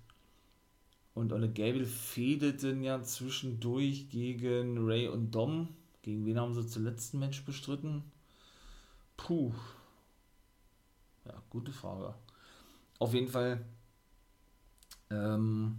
[1.14, 5.68] und Ole Gable fädeten ja zwischendurch gegen Ray und Dom.
[6.02, 8.02] Gegen wen haben sie zuletzt ein Match bestritten?
[9.16, 9.52] Puh,
[11.24, 12.14] ja, gute Frage.
[12.98, 13.64] Auf jeden Fall.
[15.10, 15.76] Ähm,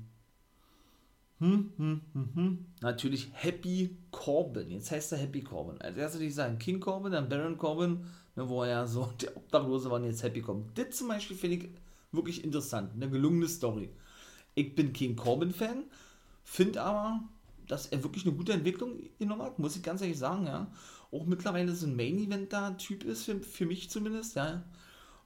[1.39, 2.65] hm, hm, hm, hm.
[2.81, 4.69] Natürlich Happy Corbin.
[4.71, 5.81] Jetzt heißt er Happy Corbin.
[5.81, 9.11] Als erstes würde ich sagen King Corbin, dann Baron Corbin, ne, wo er ja so
[9.21, 10.69] der Obdachlose war und jetzt Happy Corbin.
[10.75, 11.69] Das zum Beispiel finde ich
[12.11, 12.93] wirklich interessant.
[12.93, 13.89] Eine gelungene Story.
[14.55, 15.83] Ich bin King Corbin-Fan,
[16.43, 17.21] finde aber,
[17.67, 20.67] dass er wirklich eine gute Entwicklung genommen hat, muss ich ganz ehrlich sagen, ja.
[21.11, 24.63] Auch mittlerweile so ein Main-Event-Typ ist, für, für mich zumindest, ja.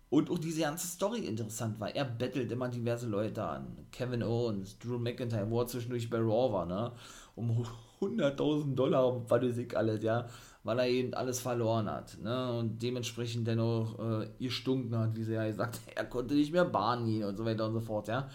[0.09, 1.93] Und auch diese ganze Story interessant war.
[1.93, 3.77] Er bettelt immer diverse Leute an.
[3.91, 6.93] Kevin Owens, Drew McIntyre, wo er zwischendurch bei Raw war, ne?
[7.35, 7.65] Um
[7.99, 10.27] 100.000 Dollar, was weiß ich alles, ja.
[10.63, 12.57] Weil er eben alles verloren hat, ne?
[12.57, 16.65] Und dementsprechend dennoch äh, ihr stunken hat, wie sie ja gesagt er konnte nicht mehr
[16.65, 18.29] Bahn gehen und so weiter und so fort, ja.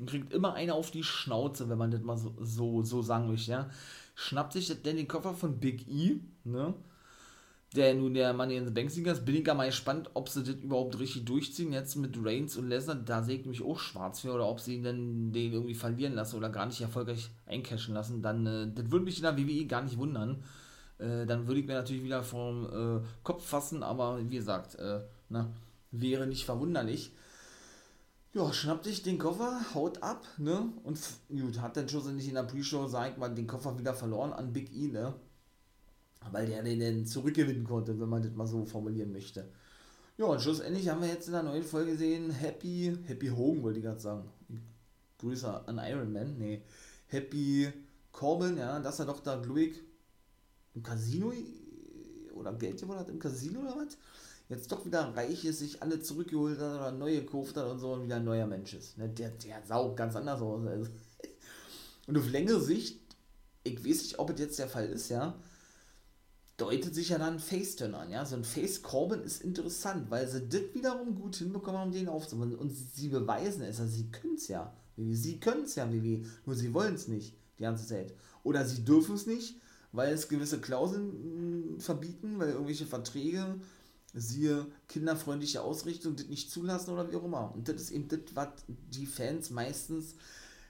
[0.00, 3.28] Und kriegt immer einer auf die Schnauze, wenn man das mal so, so, so sagen
[3.28, 3.70] möchte, ja.
[4.14, 6.74] Schnappt sich denn den Koffer von Big E, ne?
[7.74, 10.28] der nun der Money in the Bank Sieger ist, bin ich gar mal gespannt, ob
[10.28, 11.72] sie das überhaupt richtig durchziehen.
[11.72, 14.76] Jetzt mit Reigns und Lesnar, da sehe ich mich auch schwarz für, oder ob sie
[14.76, 18.22] ihn dann den irgendwie verlieren lassen oder gar nicht erfolgreich eincashen lassen.
[18.22, 20.42] Dann, äh, das würde mich in der WWE gar nicht wundern.
[20.98, 25.00] Äh, dann würde ich mir natürlich wieder vom äh, Kopf fassen, aber wie gesagt, äh,
[25.30, 25.50] na,
[25.90, 27.12] wäre nicht verwunderlich.
[28.34, 30.72] Ja, schnappt sich den Koffer, haut ab, ne?
[30.84, 34.32] Und gut, hat dann nicht in der Pre-Show, sag ich mal, den Koffer wieder verloren
[34.32, 35.14] an Big E, ne?
[36.30, 39.48] weil der den dann zurückgewinnen konnte, wenn man das mal so formulieren möchte.
[40.18, 43.78] Ja, und schlussendlich haben wir jetzt in der neuen Folge gesehen, Happy, Happy Hogan wollte
[43.78, 44.28] ich gerade sagen.
[45.18, 46.62] Grüße an Iron Man, nee.
[47.06, 47.72] Happy
[48.12, 49.70] Corbin, ja, dass er doch da, glaube
[50.74, 51.32] im Casino
[52.34, 53.96] oder Geld gewonnen hat im Casino oder was?
[54.48, 57.92] Jetzt doch wieder reich ist, sich alle zurückgeholt hat oder neue gekauft hat und so
[57.92, 58.98] und wieder ein neuer Mensch ist.
[58.98, 59.08] Ne?
[59.08, 60.66] Der, der sah ganz anders aus.
[60.66, 60.90] Also.
[62.08, 63.00] Und auf längere Sicht,
[63.62, 65.38] ich weiß nicht, ob es jetzt der Fall ist, ja,
[66.56, 68.10] deutet sich ja dann Face-Turn an.
[68.10, 68.26] Ja?
[68.26, 72.54] So ein Face-Corbin ist interessant, weil sie das wiederum gut hinbekommen haben, den aufzubauen.
[72.54, 74.72] Und sie beweisen es, also sie können es ja.
[74.96, 78.14] Sie können es ja, Vivi, nur sie wollen es nicht die ganze Zeit.
[78.42, 79.56] Oder sie dürfen es nicht,
[79.92, 83.56] weil es gewisse Klauseln hm, verbieten, weil irgendwelche Verträge,
[84.14, 87.52] siehe kinderfreundliche Ausrichtung, das nicht zulassen oder wie auch immer.
[87.54, 90.14] Und das ist eben das, was die Fans meistens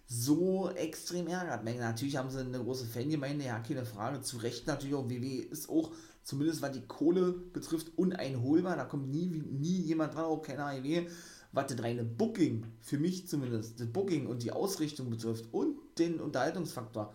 [0.07, 1.64] so extrem ärgert.
[1.64, 4.20] Natürlich haben sie eine große Fangemeinde, ja, keine Frage.
[4.20, 5.09] Zu Recht natürlich auch.
[5.09, 8.76] WW ist auch, zumindest was die Kohle betrifft, uneinholbar.
[8.76, 11.07] Da kommt nie, nie jemand dran, auch keine AEW.
[11.52, 16.18] Was das reine Booking, für mich zumindest, das Booking und die Ausrichtung betrifft und den
[16.20, 17.14] Unterhaltungsfaktor,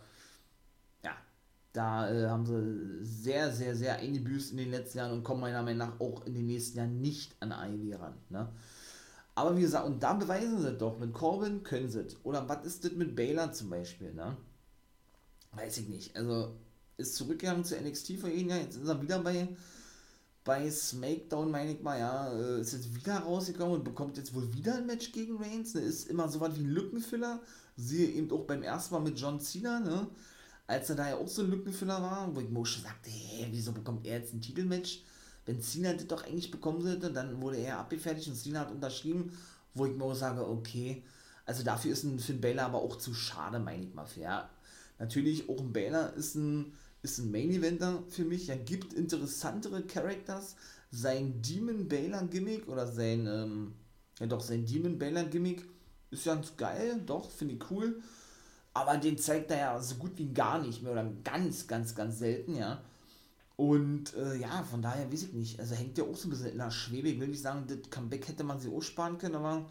[1.78, 5.62] da äh, haben sie sehr, sehr, sehr eingebüßt in den letzten Jahren und kommen meiner
[5.62, 8.16] Meinung nach auch in den nächsten Jahren nicht an AEW ran.
[8.30, 8.50] Ne?
[9.36, 12.18] Aber wie gesagt, und da beweisen sie doch, mit Corbin können sie es.
[12.24, 14.36] Oder was ist das mit Baylor zum Beispiel, ne?
[15.52, 16.16] Weiß ich nicht.
[16.16, 16.56] Also,
[16.98, 19.48] ist zurückgegangen zu NXT vor ihnen, ja, jetzt ist er wieder bei,
[20.44, 24.52] bei SmackDown, meine ich mal, ja, äh, ist jetzt wieder rausgekommen und bekommt jetzt wohl
[24.52, 25.82] wieder ein Match gegen Reigns, ne?
[25.82, 27.40] Ist immer so was wie ein Lückenfüller.
[27.76, 30.08] Siehe eben auch beim ersten Mal mit John Cena, ne?
[30.68, 33.48] Als er da ja auch so ein Lückenfüller war, wo ich mir schon sagte, hä,
[33.52, 35.02] wieso bekommt er jetzt ein Titelmatch?
[35.48, 39.32] wenn Cena das doch eigentlich bekommen sollte, dann wurde er abgefertigt und Cena hat unterschrieben,
[39.74, 41.04] wo ich auch sage, okay,
[41.46, 44.06] also dafür ist ein Finn Balor aber auch zu schade, meine ich mal.
[44.18, 44.50] Ja,
[45.00, 48.50] natürlich, auch ein Balor ist ein, ist ein Main-Eventer für mich.
[48.50, 50.56] Er gibt interessantere Characters.
[50.92, 53.74] Sein Demon Balor Gimmick oder sein, ähm,
[54.20, 55.64] ja doch, sein Demon Balor Gimmick
[56.12, 58.02] ist ganz geil, doch, finde ich cool.
[58.78, 62.20] Aber den zeigt er ja so gut wie gar nicht mehr oder ganz, ganz, ganz
[62.20, 62.80] selten, ja.
[63.56, 65.60] Und äh, ja, von daher weiß ich nicht.
[65.60, 67.10] Also hängt ja auch so ein bisschen in der Schwebe.
[67.10, 69.66] Ich will nicht sagen, das Comeback hätte man sich auch sparen können, aber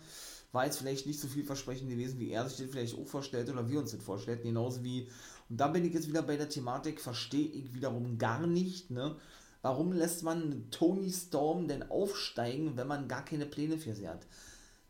[0.50, 3.48] war jetzt vielleicht nicht so viel Versprechen gewesen, wie er sich das vielleicht auch vorstellt
[3.48, 4.40] oder wir uns das vorstellen.
[4.42, 5.08] Genauso wie,
[5.48, 9.14] und da bin ich jetzt wieder bei der Thematik, verstehe ich wiederum gar nicht, ne?
[9.62, 14.26] Warum lässt man Tony Storm denn aufsteigen, wenn man gar keine Pläne für sie hat?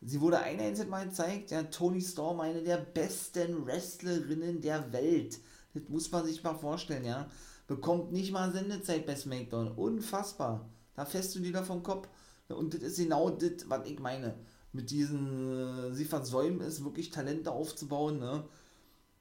[0.07, 5.41] Sie wurde ein einziges Mal gezeigt, ja, Tony Storm, eine der besten Wrestlerinnen der Welt.
[5.75, 7.29] Das muss man sich mal vorstellen, ja.
[7.67, 9.73] Bekommt nicht mal Sendezeit bei SmackDown.
[9.73, 10.69] Unfassbar.
[10.95, 12.09] Da fährst du dir vom Kopf.
[12.49, 14.37] Und das ist genau das, was ich meine.
[14.73, 18.45] Mit diesen, äh, sie versäumen es, wirklich Talente aufzubauen, ne?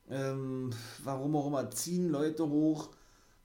[0.08, 0.70] Ähm,
[1.04, 2.90] warum auch immer, ziehen Leute hoch,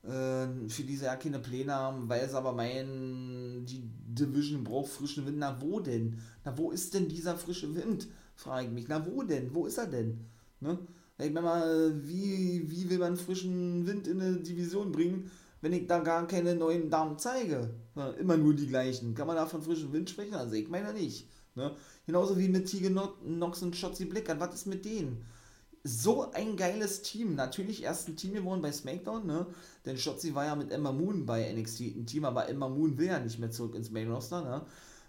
[0.03, 5.39] für diese ja keine Pläne haben, weil es aber meinen, die Division braucht frischen Wind.
[5.39, 6.19] Na wo denn?
[6.45, 8.09] Na wo ist denn dieser frische Wind?
[8.35, 8.89] Frage ich mich.
[8.89, 9.55] Na wo denn?
[9.55, 10.21] Wo ist er denn?
[10.61, 10.79] Ne?
[11.19, 15.87] Ich meine mal, wie, wie will man frischen Wind in eine Division bringen, wenn ich
[15.87, 17.69] da gar keine neuen Damen zeige?
[17.95, 19.15] Na, immer nur die gleichen.
[19.15, 20.35] Kann man da von frischem Wind sprechen?
[20.35, 21.29] Also ich meine nicht.
[21.55, 21.77] Ne?
[22.07, 24.41] Genauso wie mit Tige Nox und Shotzi Blickern.
[24.41, 25.27] Was ist mit denen?
[25.83, 27.35] So ein geiles Team.
[27.35, 29.47] Natürlich erst ein Team geworden bei SmackDown, ne?
[29.87, 33.07] Denn Shotzi war ja mit Emma Moon bei NXT ein Team, aber Emma Moon will
[33.07, 34.63] ja nicht mehr zurück ins Main Roster, ne?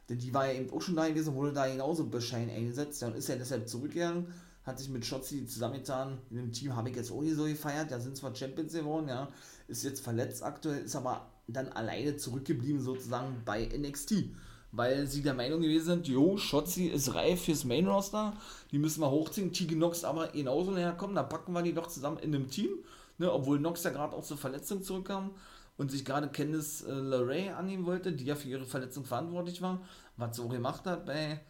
[0.09, 3.01] Denn die war ja eben auch schon da gewesen, wurde da genauso beschein eingesetzt.
[3.01, 4.27] Dann ist er deshalb zurückgegangen,
[4.63, 6.17] hat sich mit Shotzi zusammengetan.
[6.29, 7.91] In dem Team habe ich jetzt auch nicht so gefeiert.
[7.91, 9.29] Da sind zwar Champions geworden, ja.
[9.67, 14.25] Ist jetzt verletzt aktuell, ist aber dann alleine zurückgeblieben sozusagen bei NXT
[14.71, 18.33] weil sie der Meinung gewesen sind, jo, Shotzi ist reif fürs Main Roster,
[18.71, 21.87] die müssen wir hochziehen, Tegan Nox aber genauso näher kommen, da packen wir die doch
[21.87, 22.69] zusammen in einem Team,
[23.17, 25.31] ne, obwohl Nox ja gerade aus der Verletzung zurückkam
[25.77, 29.81] und sich gerade Candice äh, LeRae annehmen wollte, die ja für ihre Verletzung verantwortlich war,
[30.15, 31.41] was sie auch gemacht hat bei,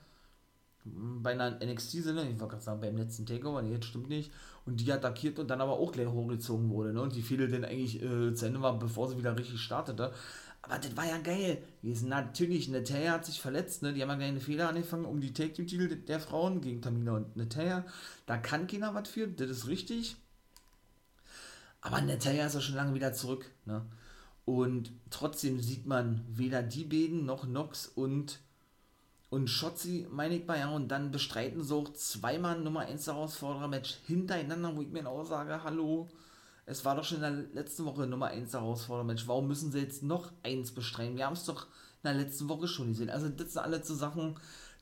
[0.84, 4.32] bei einer NXT-Sendung, ich wollte gerade sagen, beim letzten Takeover, nee, jetzt stimmt nicht,
[4.66, 7.66] und die attackiert und dann aber auch gleich hochgezogen wurde, ne, und die Fehde dann
[7.66, 10.12] eigentlich äh, zu Ende war, bevor sie wieder richtig startete.
[10.62, 11.64] Aber das war ja geil.
[11.82, 12.10] Gewesen.
[12.10, 13.94] Natürlich, Natalia hat sich verletzt, ne?
[13.94, 17.36] Die haben ja kleine Fehler angefangen um die Take Team-Titel der Frauen gegen Tamina und
[17.36, 17.86] Natalia.
[18.26, 20.16] Da kann keiner was für, das ist richtig.
[21.82, 23.86] Aber Natalia ist ja schon lange wieder zurück, ne?
[24.46, 28.40] Und trotzdem sieht man weder die beiden noch Nox und,
[29.30, 30.70] und Shotzi, meine ich mal, ja.
[30.70, 36.08] Und dann bestreiten auch zweimal Nummer 1 Herausforderer-Match hintereinander, wo ich mir auch sage, hallo,
[36.66, 39.08] es war doch schon in der letzten Woche Nummer 1 Herausforderung.
[39.08, 41.18] Mensch, warum müssen sie jetzt noch eins bestreiten?
[41.18, 43.10] Wir haben es doch in der letzten Woche schon gesehen.
[43.10, 44.36] Also, das sind alle so Sachen,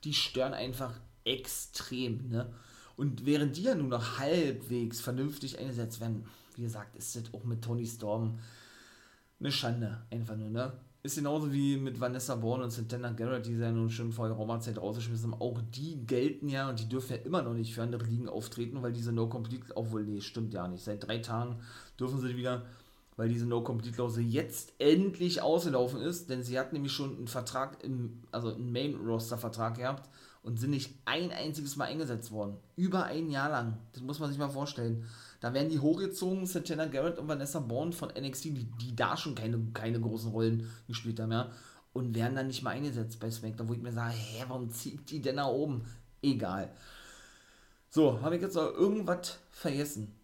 [0.03, 2.29] die stören einfach extrem.
[2.29, 2.53] Ne?
[2.95, 7.43] Und während die ja nur noch halbwegs vernünftig eingesetzt werden, wie gesagt, ist das auch
[7.43, 8.39] mit Tony Storm
[9.39, 10.05] eine Schande.
[10.11, 10.73] Einfach nur, ne?
[11.09, 14.27] Ist genauso wie mit Vanessa Bourne und Santana Garrett, die sie ja nun schon vor
[14.27, 15.41] geraumer Zeit rausgeschmissen haben.
[15.41, 18.81] Auch die gelten ja und die dürfen ja immer noch nicht für andere Ligen auftreten,
[18.81, 20.83] weil diese No-Complete, obwohl, nee, stimmt ja nicht.
[20.83, 21.57] Seit drei Tagen
[21.99, 22.63] dürfen sie wieder,
[23.17, 28.21] weil diese No-Complete-Lause jetzt endlich ausgelaufen ist, denn sie hat nämlich schon einen Vertrag, im,
[28.31, 30.07] also einen Main-Roster-Vertrag gehabt
[30.41, 32.57] und sind nicht ein einziges Mal eingesetzt worden.
[32.75, 33.77] Über ein Jahr lang.
[33.93, 35.05] Das muss man sich mal vorstellen.
[35.41, 39.35] Da werden die hochgezogen, Santana Garrett und Vanessa Bourne von NXT, die, die da schon
[39.35, 41.51] keine, keine großen Rollen gespielt haben, ja,
[41.93, 45.09] und werden dann nicht mal eingesetzt bei SmackDown, wo ich mir sage, hä, warum zieht
[45.09, 45.83] die denn nach oben?
[46.21, 46.71] Egal.
[47.89, 50.18] So, habe ich jetzt noch irgendwas vergessen?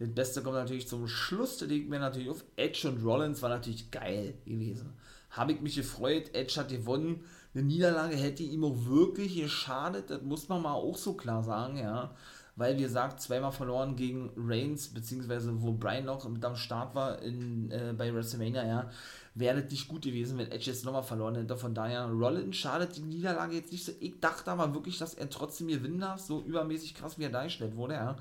[0.00, 2.42] Das Beste kommt natürlich zum Schluss, da legt mir natürlich auf.
[2.56, 4.94] Edge und Rollins war natürlich geil gewesen.
[5.30, 7.22] Habe ich mich gefreut, Edge hat gewonnen.
[7.54, 11.76] Eine Niederlage hätte ihm auch wirklich geschadet, das muss man mal auch so klar sagen,
[11.76, 12.14] ja
[12.60, 17.20] weil, wie gesagt, zweimal verloren gegen Reigns, beziehungsweise wo Brian noch mit am Start war
[17.22, 18.90] in, äh, bei WrestleMania, ja,
[19.34, 21.56] wäre das nicht gut gewesen, wenn Edge jetzt nochmal verloren hätte.
[21.56, 23.92] Von daher, Rollins schadet die Niederlage jetzt nicht so.
[24.00, 27.76] Ich dachte aber wirklich, dass er trotzdem gewinnen darf, so übermäßig krass, wie er dargestellt
[27.76, 28.16] wurde, ja.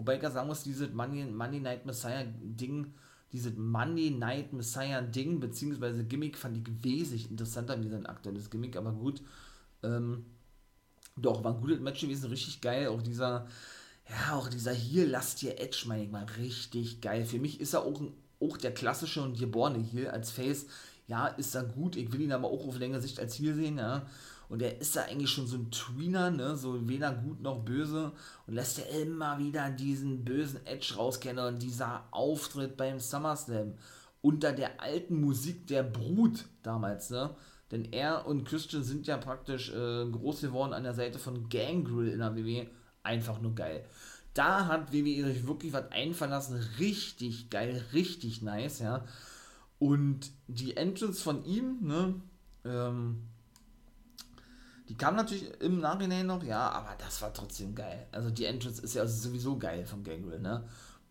[0.00, 2.94] Wobei ich ja sagen muss, dieses Money, Money Night Messiah Ding,
[3.32, 8.76] dieses Monday Night Messiah Ding, beziehungsweise Gimmick, fand ich wesentlich interessanter wie sein aktuelles Gimmick,
[8.76, 9.20] aber gut.
[9.82, 10.24] Ähm,
[11.18, 12.88] doch, war ein gutes Match gewesen, richtig geil.
[12.88, 13.46] Auch dieser,
[14.08, 17.26] ja, auch dieser hier, lasst ihr Edge, meine ich mal, richtig geil.
[17.26, 20.64] Für mich ist er auch, ein, auch der klassische und geborene hier als Face.
[21.08, 21.94] Ja, ist er gut.
[21.94, 24.06] Ich will ihn aber auch auf längere Sicht als hier sehen, ja.
[24.50, 26.56] Und er ist da eigentlich schon so ein Tweener, ne?
[26.56, 28.12] so weder gut noch böse.
[28.46, 31.54] Und lässt ja immer wieder diesen bösen Edge rauskennen.
[31.54, 33.74] Und dieser Auftritt beim SummerSlam
[34.22, 37.34] unter der alten Musik der Brut damals, ne?
[37.70, 42.08] Denn er und Christian sind ja praktisch äh, groß geworden an der Seite von Gangrel
[42.08, 42.66] in der WWE.
[43.04, 43.84] Einfach nur geil.
[44.34, 46.56] Da hat WWE sich wirklich was einfallen lassen.
[46.78, 49.04] Richtig geil, richtig nice, ja.
[49.78, 52.14] Und die Entrance von ihm, ne,
[52.64, 53.22] ähm,
[54.90, 58.06] die kam natürlich im Nachhinein noch, ja, aber das war trotzdem geil.
[58.12, 60.64] Also die Entrance ist ja sowieso geil von Gangrel, ne.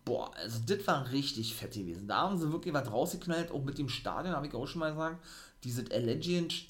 [0.04, 2.06] Boah, also das war richtig fett gewesen.
[2.06, 4.92] Da haben sie wirklich was rausgeknallt, auch mit dem Stadion, habe ich auch schon mal
[4.92, 5.18] gesagt
[5.64, 6.66] dieses Allegiant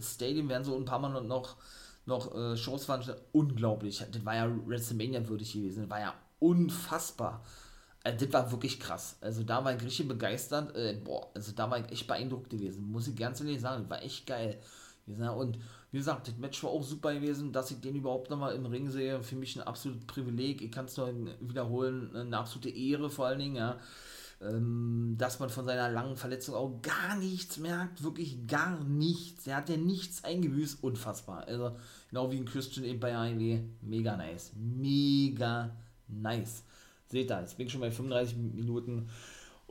[0.00, 1.56] Stadium werden so ein paar Mal noch,
[2.04, 3.24] noch äh, Shows veranstaltet.
[3.32, 4.04] Unglaublich.
[4.10, 5.82] Das war ja WrestleMania würdig gewesen.
[5.82, 7.42] Das war ja unfassbar.
[8.04, 9.16] Also, das war wirklich krass.
[9.20, 10.76] Also da war ich richtig begeistert.
[10.76, 12.90] Äh, boah, also da war ich echt beeindruckt gewesen.
[12.90, 13.82] Muss ich ganz ehrlich sagen.
[13.82, 14.60] Das war echt geil.
[15.06, 15.58] Und
[15.92, 18.90] wie gesagt, das Match war auch super gewesen, dass ich den überhaupt nochmal im Ring
[18.90, 19.22] sehe.
[19.22, 20.62] Für mich ein absolutes Privileg.
[20.62, 23.78] Ich kann es nur wiederholen, eine absolute Ehre vor allen Dingen, ja.
[24.40, 29.46] Ähm, dass man von seiner langen Verletzung auch gar nichts merkt, wirklich gar nichts.
[29.46, 31.44] Er hat ja nichts eingebüßt, unfassbar.
[31.46, 31.76] Also,
[32.08, 34.52] genau wie ein Christian eben bei AEW, mega nice.
[34.56, 35.76] Mega
[36.08, 36.64] nice.
[37.08, 39.10] Seht ihr, jetzt bin ich schon bei 35 Minuten.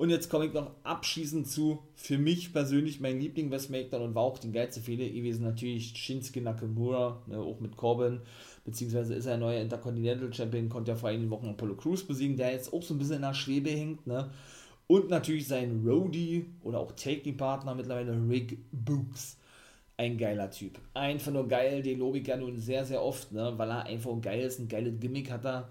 [0.02, 4.16] Und jetzt komme ich noch abschließend zu, für mich persönlich mein Liebling West SmackDown und
[4.16, 8.20] war auch die geilste Fehde gewesen, natürlich Shinsuke Nakamura, ne, auch mit Corbin,
[8.66, 12.36] beziehungsweise ist er ein neuer Intercontinental Champion, konnte ja vor einigen Wochen Apollo Crews besiegen,
[12.36, 14.32] der jetzt auch so ein bisschen in der Schwebe hängt, ne.
[14.88, 19.38] Und natürlich sein Roadie oder auch Take-Partner mittlerweile Rick Books.
[19.97, 20.80] Ein geiler Typ.
[20.95, 24.20] Einfach nur geil, den lobe ich ja nun sehr, sehr oft, ne, weil er einfach
[24.20, 25.70] geil ist, ein geiles Gimmick hat er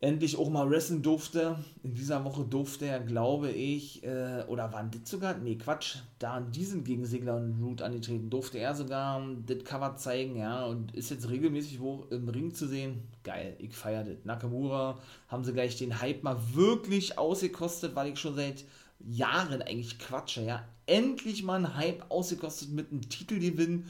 [0.00, 1.58] endlich auch mal wrestlen durfte.
[1.82, 5.36] In dieser Woche durfte er, glaube ich, äh, oder waren das sogar?
[5.36, 5.98] Nee, Quatsch.
[6.18, 10.64] Da an diesen gegen Segler und Root angetreten, durfte er sogar das Cover zeigen, ja,
[10.64, 13.02] und ist jetzt regelmäßig wo im Ring zu sehen.
[13.24, 14.24] Geil, ich feiere das.
[14.24, 14.98] Nakamura
[15.28, 18.64] haben sie gleich den Hype mal wirklich ausgekostet, weil ich schon seit
[19.00, 20.66] Jahren eigentlich quatsche, ja.
[20.86, 23.84] Endlich mal ein Hype ausgekostet mit einem Titelgewinn.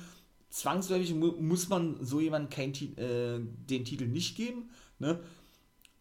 [0.50, 5.20] Zwangsläufig mu muss man so jemandem äh, den Titel nicht geben, ne?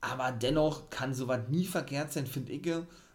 [0.01, 2.69] Aber dennoch kann sowas nie verkehrt sein, finde ich,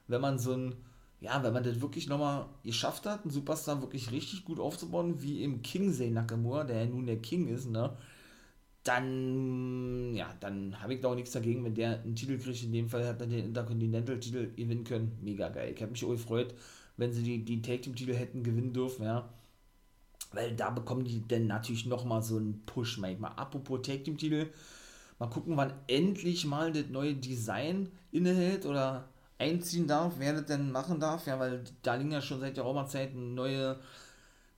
[0.07, 0.75] wenn man so ein,
[1.21, 5.43] ja, wenn man das wirklich nochmal geschafft hat, einen Superstar wirklich richtig gut aufzubauen, wie
[5.43, 7.97] im Kingsey Nakamura, der ja nun der King ist, ne?
[8.83, 12.63] Dann, ja, dann habe ich da auch nichts dagegen, wenn der einen Titel kriegt.
[12.65, 15.19] In dem Fall hat er den Intercontinental-Titel gewinnen können.
[15.23, 15.73] Mega geil.
[15.75, 16.55] Ich habe mich auch gefreut,
[16.99, 19.27] wenn sie die, die Tag Team-Titel hätten gewinnen dürfen, ja.
[20.33, 23.33] Weil da bekommen die dann natürlich nochmal so einen Push manchmal.
[23.37, 24.51] Apropos Tag Team-Titel,
[25.19, 29.09] Mal gucken, wann endlich mal das neue Design innehält oder
[29.39, 31.27] einziehen darf, wer das denn machen darf.
[31.27, 33.79] Ja, weil da liegen ja schon seit der Raumerzeit neue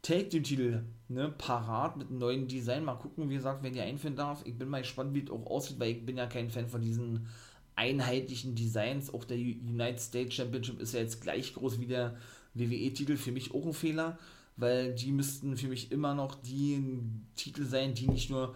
[0.02, 2.84] Take-Titel ne, parat mit einem neuen Design.
[2.84, 4.42] Mal gucken, wie gesagt, wer die einführen darf.
[4.44, 6.80] Ich bin mal gespannt, wie es auch aussieht, weil ich bin ja kein Fan von
[6.80, 7.26] diesen
[7.74, 9.12] einheitlichen Designs.
[9.12, 12.16] Auch der United States Championship ist ja jetzt gleich groß wie der
[12.54, 13.16] WWE-Titel.
[13.16, 14.18] Für mich auch ein Fehler,
[14.56, 17.00] weil die müssten für mich immer noch die
[17.34, 18.54] Titel sein, die nicht nur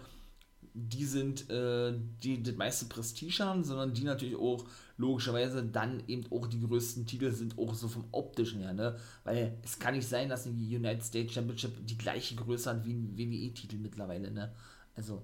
[0.73, 1.93] die sind, äh,
[2.23, 4.65] die das meiste Prestige haben, sondern die natürlich auch
[4.97, 8.95] logischerweise dann eben auch die größten Titel sind, auch so vom optischen her, ne?
[9.23, 12.93] Weil es kann nicht sein, dass die United States Championship die gleiche Größe hat wie
[12.93, 14.53] ein WWE-Titel mittlerweile, ne?
[14.95, 15.21] Also,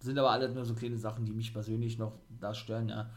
[0.00, 3.10] sind aber alle nur so kleine Sachen, die mich persönlich noch da stören, ja.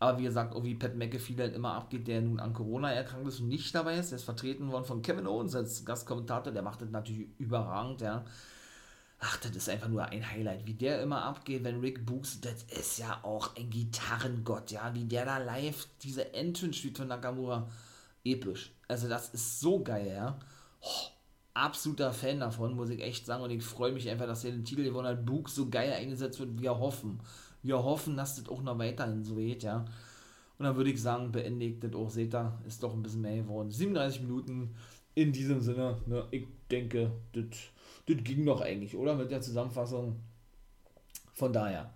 [0.00, 3.26] Aber wie gesagt, auch wie Pat McAfee dann immer abgeht, der nun an Corona erkrankt
[3.26, 6.62] ist und nicht dabei ist, der ist vertreten worden von Kevin Owens als Gastkommentator, der
[6.62, 8.24] macht das natürlich überragend, ja
[9.20, 12.62] ach, das ist einfach nur ein Highlight, wie der immer abgeht, wenn Rick Books, das
[12.64, 17.68] ist ja auch ein Gitarrengott, ja, wie der da live diese Entrance spielt von Nakamura,
[18.24, 18.72] episch.
[18.86, 20.38] Also das ist so geil, ja.
[20.80, 21.08] Oh,
[21.54, 24.64] absoluter Fan davon, muss ich echt sagen, und ich freue mich einfach, dass der den
[24.64, 27.20] Titel gewonnen hat, Books so geil eingesetzt wird, wir hoffen.
[27.62, 29.84] Wir hoffen, dass das auch noch weiterhin so geht, ja.
[30.58, 33.36] Und dann würde ich sagen, beendigt das auch, seht ihr, ist doch ein bisschen mehr
[33.36, 33.70] geworden.
[33.70, 34.74] 37 Minuten
[35.14, 39.14] in diesem Sinne, ne, ich denke, das ging doch eigentlich, oder?
[39.14, 40.16] Mit der Zusammenfassung.
[41.32, 41.92] Von daher,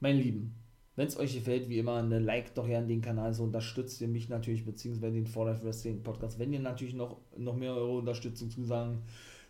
[0.00, 0.54] mein Lieben,
[0.96, 4.08] wenn es euch gefällt, wie immer, ne, like doch gerne den Kanal, so unterstützt ihr
[4.08, 6.38] mich natürlich, beziehungsweise den For Life Wrestling Podcast.
[6.38, 9.02] Wenn ihr natürlich noch, noch mehr eure Unterstützung zusagen,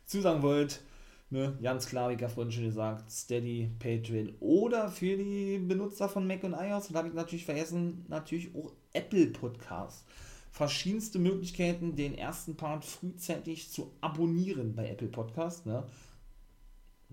[0.04, 0.82] zusagen wollt,
[1.30, 6.08] ne, ganz klar, wie ich ja vorhin schon gesagt, Steady, Patreon oder für die Benutzer
[6.08, 10.04] von Mac und iOS, und da habe ich natürlich vergessen, natürlich auch Apple Podcast
[10.50, 15.66] verschiedenste Möglichkeiten, den ersten Part frühzeitig zu abonnieren bei Apple Podcast.
[15.66, 15.84] Ne?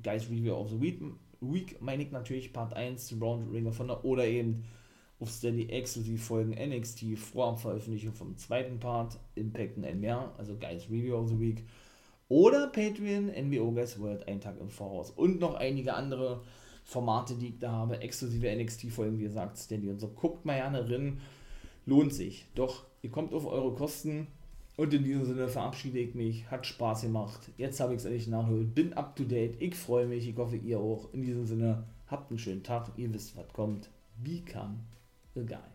[0.01, 1.01] Guys Review of the Week,
[1.41, 4.65] Week meine ich natürlich Part 1 zu Round Ring of Honor oder eben
[5.19, 10.89] auf Steady exklusiv Folgen NXT vor Veröffentlichung vom zweiten Part Impact und mehr, also Guys
[10.89, 11.63] Review of the Week
[12.27, 16.41] oder Patreon NWO Guys World einen Tag im Voraus und noch einige andere
[16.83, 20.09] Formate, die ich da habe, exklusive NXT Folgen, wie gesagt, Steady und so.
[20.09, 21.19] Guckt mal gerne rein,
[21.85, 22.45] lohnt sich.
[22.55, 24.25] Doch Ihr kommt auf eure Kosten.
[24.77, 26.49] Und in diesem Sinne verabschiede ich mich.
[26.49, 27.51] Hat Spaß gemacht.
[27.55, 28.73] Jetzt habe ich es endlich nachholt.
[28.73, 29.61] Bin up to date.
[29.61, 30.27] Ich freue mich.
[30.27, 31.13] Ich hoffe, ihr auch.
[31.13, 32.89] In diesem Sinne, habt einen schönen Tag.
[32.97, 33.89] Ihr wisst, was kommt.
[34.23, 34.79] Become
[35.35, 35.74] a guy.